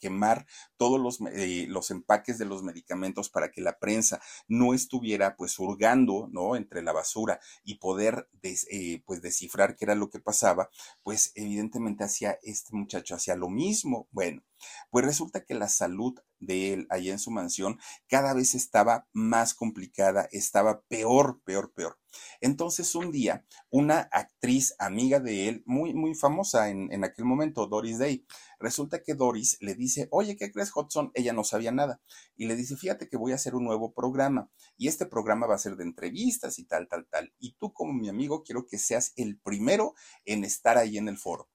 [0.00, 0.46] quemar
[0.78, 5.58] todos los, eh, los empaques de los medicamentos para que la prensa no estuviera pues
[5.58, 6.56] hurgando, ¿no?
[6.56, 10.70] Entre la basura y poder eh, pues descifrar qué era lo que pasaba,
[11.02, 14.08] pues evidentemente hacía este muchacho, hacía lo mismo.
[14.12, 14.42] Bueno,
[14.90, 19.54] pues resulta que la salud de él allá en su mansión cada vez estaba más
[19.54, 21.98] complicada, estaba peor, peor, peor.
[22.40, 27.66] Entonces un día, una actriz amiga de él, muy, muy famosa en, en aquel momento,
[27.66, 28.26] Doris Day,
[28.58, 31.12] resulta que Doris le dice, oye, ¿qué crees, Hudson?
[31.14, 32.00] Ella no sabía nada.
[32.36, 35.54] Y le dice, fíjate que voy a hacer un nuevo programa y este programa va
[35.54, 37.32] a ser de entrevistas y tal, tal, tal.
[37.38, 39.94] Y tú como mi amigo quiero que seas el primero
[40.24, 41.48] en estar ahí en el foro.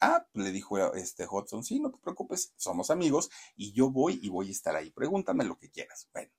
[0.00, 4.28] Ah, le dijo este Hudson, sí, no te preocupes, somos amigos y yo voy y
[4.28, 4.90] voy a estar ahí.
[4.90, 6.08] Pregúntame lo que quieras.
[6.12, 6.30] Bueno,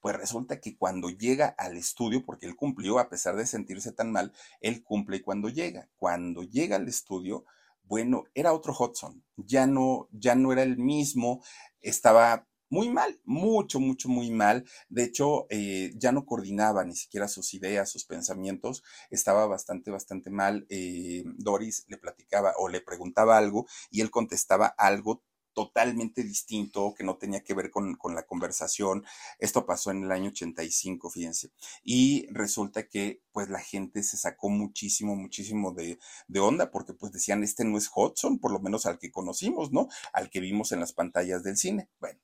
[0.00, 4.12] pues resulta que cuando llega al estudio, porque él cumplió, a pesar de sentirse tan
[4.12, 7.44] mal, él cumple cuando llega, cuando llega al estudio,
[7.82, 11.42] bueno, era otro Hudson, ya no, ya no era el mismo,
[11.80, 14.64] estaba muy mal, mucho, mucho, muy mal.
[14.88, 18.82] De hecho, eh, ya no coordinaba ni siquiera sus ideas, sus pensamientos.
[19.10, 20.66] Estaba bastante, bastante mal.
[20.70, 27.04] Eh, Doris le platicaba o le preguntaba algo y él contestaba algo totalmente distinto, que
[27.04, 29.04] no tenía que ver con, con, la conversación.
[29.38, 31.50] Esto pasó en el año 85, fíjense.
[31.82, 35.98] Y resulta que pues la gente se sacó muchísimo, muchísimo de,
[36.28, 39.72] de, onda, porque pues decían, este no es Hudson, por lo menos al que conocimos,
[39.72, 39.88] ¿no?
[40.12, 41.88] Al que vimos en las pantallas del cine.
[41.98, 42.20] Bueno,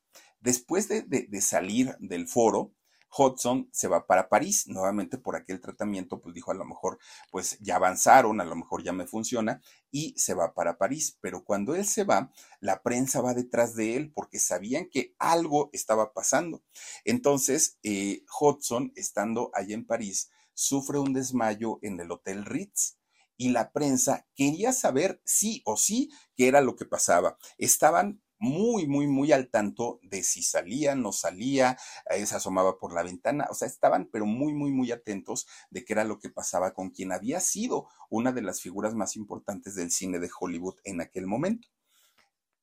[0.47, 2.73] Después de, salir del foro,
[3.19, 7.01] Hudson se va para París, nuevamente por aquel tratamiento, pues dijo a lo mejor,
[7.33, 11.19] pues ya avanzaron, a lo mejor ya me funciona, y se va para París.
[11.21, 12.31] Pero cuando él se va,
[12.61, 16.63] la prensa va detrás de él porque sabían que algo estaba pasando.
[17.05, 22.99] Entonces, eh, Hudson, estando allá en París, sufre un desmayo en el Hotel Ritz
[23.37, 27.37] y la prensa quería saber sí o sí qué era lo que pasaba.
[27.59, 31.77] Estaban muy, muy, muy al tanto de si salía, no salía,
[32.11, 35.85] eh, se asomaba por la ventana, o sea, estaban pero muy, muy, muy atentos de
[35.85, 39.75] qué era lo que pasaba con quien había sido una de las figuras más importantes
[39.75, 41.69] del cine de Hollywood en aquel momento.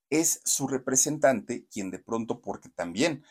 [0.10, 3.24] Es su representante quien de pronto, porque también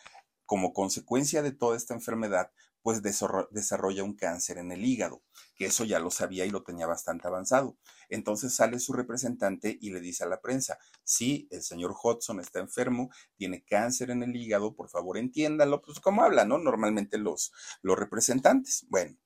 [0.45, 2.51] como consecuencia de toda esta enfermedad,
[2.83, 5.23] pues desarrolla un cáncer en el hígado,
[5.55, 7.77] que eso ya lo sabía y lo tenía bastante avanzado.
[8.09, 12.59] Entonces sale su representante y le dice a la prensa, sí, el señor Hudson está
[12.59, 16.57] enfermo, tiene cáncer en el hígado, por favor entiéndalo, pues como hablan, ¿no?
[16.57, 18.85] Normalmente los, los representantes.
[18.89, 19.17] Bueno,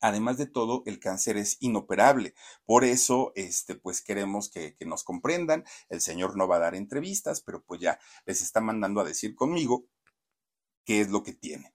[0.00, 2.34] Además de todo, el cáncer es inoperable.
[2.66, 5.64] Por eso, este, pues queremos que, que, nos comprendan.
[5.88, 9.34] El señor no va a dar entrevistas, pero pues ya les está mandando a decir
[9.34, 9.86] conmigo
[10.84, 11.73] qué es lo que tiene.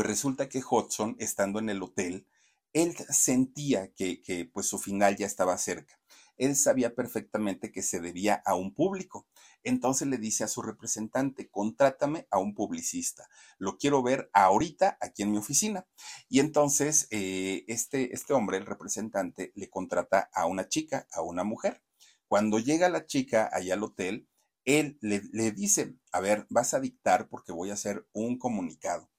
[0.00, 2.26] Pues resulta que Hudson, estando en el hotel,
[2.72, 6.00] él sentía que, pues su final ya estaba cerca.
[6.38, 9.28] Él sabía perfectamente que se debía a un público.
[9.62, 13.28] Entonces le dice a su representante, contrátame a un publicista.
[13.58, 15.86] Lo quiero ver ahorita aquí en mi oficina.
[16.30, 21.44] Y entonces eh, este, este hombre, el representante, le contrata a una chica, a una
[21.44, 21.82] mujer.
[22.26, 24.30] Cuando llega la chica allá al hotel,
[24.64, 29.10] él le, le dice, a ver, vas a dictar porque voy a hacer un comunicado.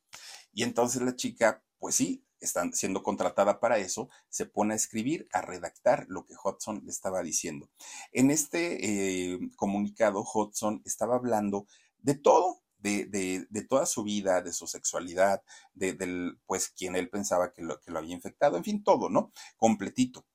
[0.54, 5.28] Y entonces la chica, pues sí, está siendo contratada para eso, se pone a escribir,
[5.32, 7.70] a redactar lo que Hudson le estaba diciendo.
[8.12, 11.68] En este eh, comunicado, Hudson estaba hablando
[12.00, 15.44] de todo, de, de, toda su vida, de su sexualidad,
[15.76, 19.08] de, del, pues, quien él pensaba que lo, que lo había infectado, en fin, todo,
[19.08, 19.32] ¿no?
[19.56, 20.26] Completito.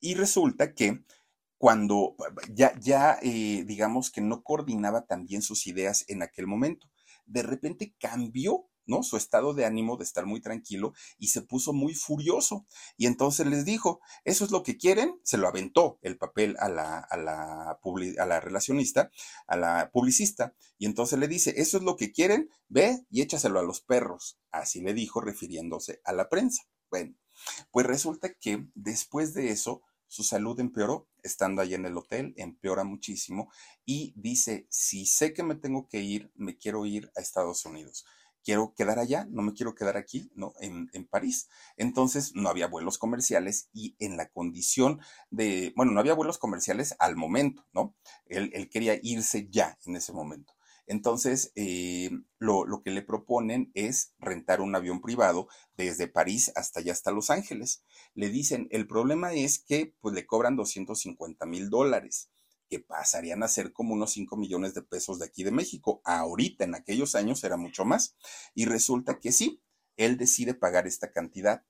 [0.00, 1.04] Y resulta que
[1.56, 2.16] cuando
[2.52, 6.90] ya, ya eh, digamos que no coordinaba también sus ideas en aquel momento,
[7.24, 9.02] de repente cambió ¿no?
[9.02, 12.66] Su estado de ánimo de estar muy tranquilo y se puso muy furioso.
[12.96, 16.68] Y entonces les dijo, eso es lo que quieren, se lo aventó el papel a
[16.68, 17.78] la, a la,
[18.18, 19.10] a la relacionista,
[19.46, 23.60] a la publicista, y entonces le dice, eso es lo que quieren, ve y échaselo
[23.60, 24.38] a los perros.
[24.50, 26.62] Así le dijo refiriéndose a la prensa.
[26.90, 27.14] Bueno,
[27.70, 32.84] pues resulta que después de eso, su salud empeoró, estando allí en el hotel, empeora
[32.84, 33.50] muchísimo
[33.86, 38.04] y dice, si sé que me tengo que ir, me quiero ir a Estados Unidos
[38.44, 40.54] quiero quedar allá, no me quiero quedar aquí, ¿no?
[40.60, 41.48] En, en, París.
[41.76, 46.94] Entonces no había vuelos comerciales y en la condición de, bueno, no había vuelos comerciales
[46.98, 47.94] al momento, ¿no?
[48.26, 50.54] Él, él quería irse ya en ese momento.
[50.86, 56.80] Entonces, eh, lo, lo, que le proponen es rentar un avión privado desde París hasta
[56.80, 57.84] allá, hasta Los Ángeles.
[58.14, 62.30] Le dicen, el problema es que pues le cobran 250 mil dólares
[62.72, 66.00] que pasarían a ser como unos 5 millones de pesos de aquí de México.
[66.06, 68.16] Ahorita, en aquellos años, era mucho más.
[68.54, 69.62] Y resulta que sí,
[69.98, 71.66] él decide pagar esta cantidad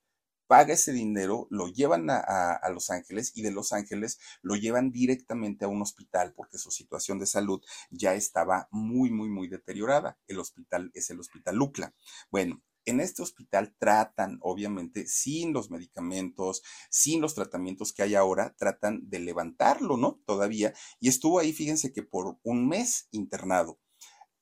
[0.46, 4.92] paga ese dinero, lo llevan a, a, Los Ángeles y de Los Ángeles lo llevan
[4.92, 10.18] directamente a un hospital porque su situación de salud ya estaba muy, muy, muy deteriorada.
[10.26, 11.94] El hospital es el Hospital Lucla.
[12.30, 18.54] Bueno, en este hospital tratan, obviamente, sin los medicamentos, sin los tratamientos que hay ahora,
[18.56, 20.20] tratan de levantarlo, ¿no?
[20.26, 20.72] Todavía.
[21.00, 23.78] Y estuvo ahí, fíjense que por un mes internado.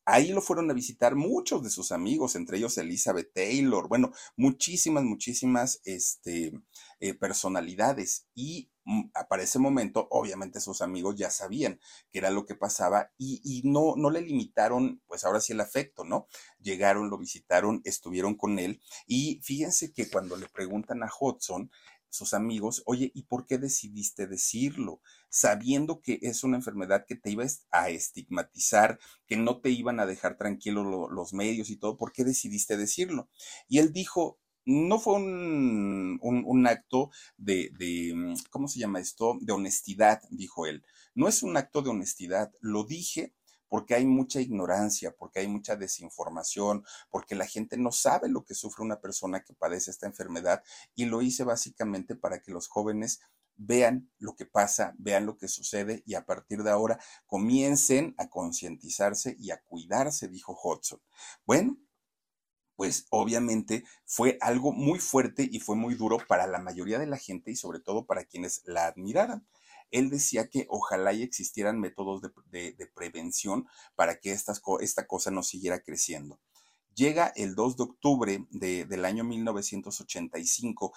[0.06, 5.04] Ahí lo fueron a visitar muchos de sus amigos, entre ellos Elizabeth Taylor, bueno, muchísimas,
[5.04, 6.52] muchísimas este,
[6.98, 8.26] eh, personalidades.
[8.34, 8.69] Y
[9.28, 13.94] para ese momento, obviamente sus amigos ya sabían qué era lo que pasaba y, no,
[13.96, 16.26] no le limitaron, pues ahora sí el afecto, ¿no?
[16.60, 21.70] Llegaron, lo visitaron, estuvieron con él y fíjense que cuando le preguntan a Hudson,
[22.12, 25.00] sus amigos, oye, ¿y por qué decidiste decirlo?
[25.28, 30.06] Sabiendo que es una enfermedad que te iba a estigmatizar, que no te iban a
[30.06, 33.28] dejar tranquilos lo, los medios y todo, ¿por qué decidiste decirlo?
[33.68, 39.38] Y él dijo, no fue un, un, acto de, de, ¿cómo se llama esto?
[39.40, 40.84] De honestidad, dijo él.
[41.14, 43.34] No es un acto de honestidad, lo dije
[43.70, 48.54] porque hay mucha ignorancia, porque hay mucha desinformación, porque la gente no sabe lo que
[48.54, 50.62] sufre una persona que padece esta enfermedad
[50.96, 53.20] y lo hice básicamente para que los jóvenes
[53.56, 58.28] vean lo que pasa, vean lo que sucede y a partir de ahora comiencen a
[58.28, 61.00] concientizarse y a cuidarse, dijo Hudson.
[61.46, 61.78] Bueno,
[62.80, 67.18] pues obviamente fue algo muy fuerte y fue muy duro para la mayoría de la
[67.18, 69.46] gente y sobre todo para quienes la admiraran
[69.90, 73.66] él decía que ojalá y existieran métodos de, prevención
[73.96, 76.40] para que esta cosa no siguiera creciendo.
[76.94, 80.94] Llega el 2 de octubre de, del año 1985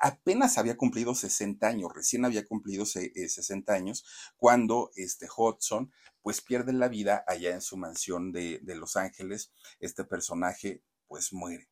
[0.00, 4.04] apenas había cumplido 60 años, recién había cumplido 60 eh, años,
[4.36, 9.52] cuando este Hudson pues pierde la vida allá en su mansión de, de Los Ángeles.
[9.78, 11.68] Este personaje pues muere.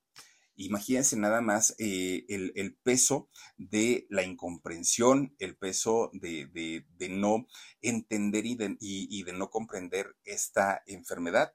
[0.56, 6.48] Imagínense nada más eh, el, el, peso de la incomprensión, el peso de,
[6.98, 7.46] de, no
[7.80, 11.54] entender y de, y de no comprender esta enfermedad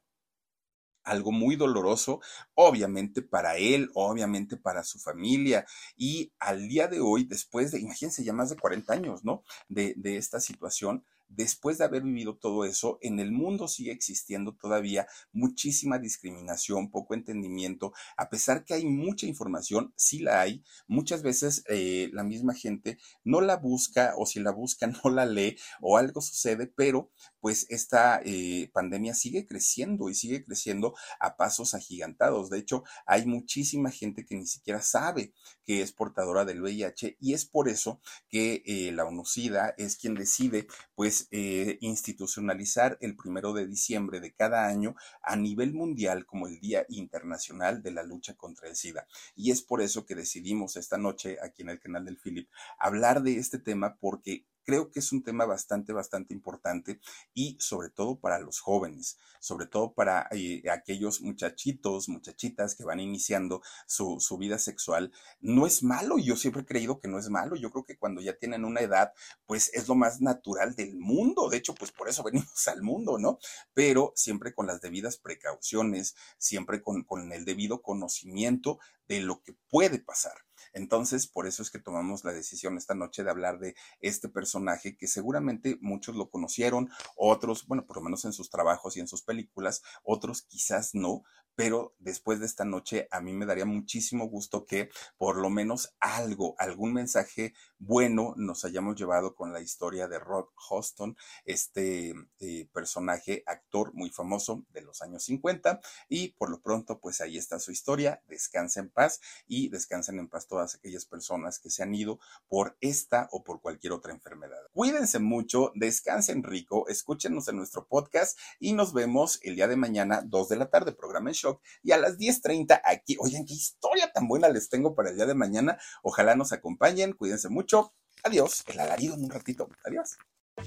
[1.04, 2.22] algo muy doloroso,
[2.54, 5.66] obviamente para él, obviamente para su familia.
[5.98, 9.44] Y al día de hoy, después de, imagínense, ya más de 40 años, ¿no?
[9.68, 11.06] De, de esta situación,
[11.36, 17.14] después de haber vivido todo eso, en el mundo sigue existiendo todavía muchísima discriminación, poco
[17.14, 22.54] entendimiento, a pesar que hay mucha información, sí la hay, muchas veces eh, la misma
[22.54, 27.12] gente no la busca o si la busca no la lee o algo sucede, pero
[27.40, 32.50] pues esta eh, pandemia sigue creciendo y sigue creciendo a pasos agigantados.
[32.50, 35.34] De hecho, hay muchísima gente que ni siquiera sabe
[35.66, 40.16] que es portadora del VIH y es por eso que eh, la UNOCIDA es quien
[40.16, 46.48] decide pues eh, institucionalizar el primero de diciembre de cada año a nivel mundial como
[46.48, 49.08] el Día Internacional de la Lucha contra el SIDA.
[49.36, 53.24] Y es por eso que decidimos esta noche aquí en el canal del Philip hablar
[53.24, 57.00] de este tema porque creo que es un tema bastante, bastante importante
[57.34, 63.00] y sobre todo para los jóvenes, sobre todo para eh, aquellos muchachitos, muchachitas que van
[63.00, 65.12] iniciando su, su, vida sexual.
[65.42, 68.22] No es malo, yo siempre he creído que no es malo, yo creo que cuando
[68.22, 69.14] ya tienen una edad,
[69.46, 73.18] pues es lo más natural del mundo, de hecho, pues por eso venimos al mundo,
[73.20, 73.40] ¿no?
[73.74, 78.80] Pero siempre con las debidas precauciones, siempre con, con el debido conocimiento
[79.14, 80.34] de lo que puede pasar.
[80.74, 84.98] Entonces, por eso es que tomamos la decisión esta noche de hablar de este personaje
[84.98, 89.08] que seguramente muchos lo conocieron, otros, bueno, por lo menos en sus trabajos y en
[89.08, 91.24] sus películas, otros quizás no,
[91.56, 95.96] pero después de esta noche a mí me daría muchísimo gusto que por lo menos
[96.00, 102.68] algo, algún mensaje bueno nos hayamos llevado con la historia de Rod Hoston, este eh,
[102.74, 107.60] personaje, actor muy famoso de los años 50 y por lo pronto pues ahí está
[107.60, 111.94] su historia, descansa en paz y descansen en paz todas aquellas personas que se han
[111.94, 114.58] ido por esta o por cualquier otra enfermedad.
[114.72, 120.22] Cuídense mucho, descansen rico, escúchenos en nuestro podcast y nos vemos el día de mañana,
[120.26, 121.36] 2 de la tarde, programa en
[121.82, 123.16] y a las 10.30 aquí.
[123.20, 125.78] Oigan, qué historia tan buena les tengo para el día de mañana.
[126.02, 127.94] Ojalá nos acompañen, cuídense mucho.
[128.24, 129.70] Adiós, el alarido en un ratito.
[129.86, 130.18] Adiós.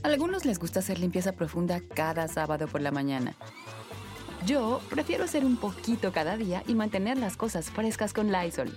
[0.02, 3.36] A algunos les gusta hacer limpieza profunda cada sábado por la mañana.
[4.44, 8.76] Yo prefiero hacer un poquito cada día y mantener las cosas frescas con Lysol.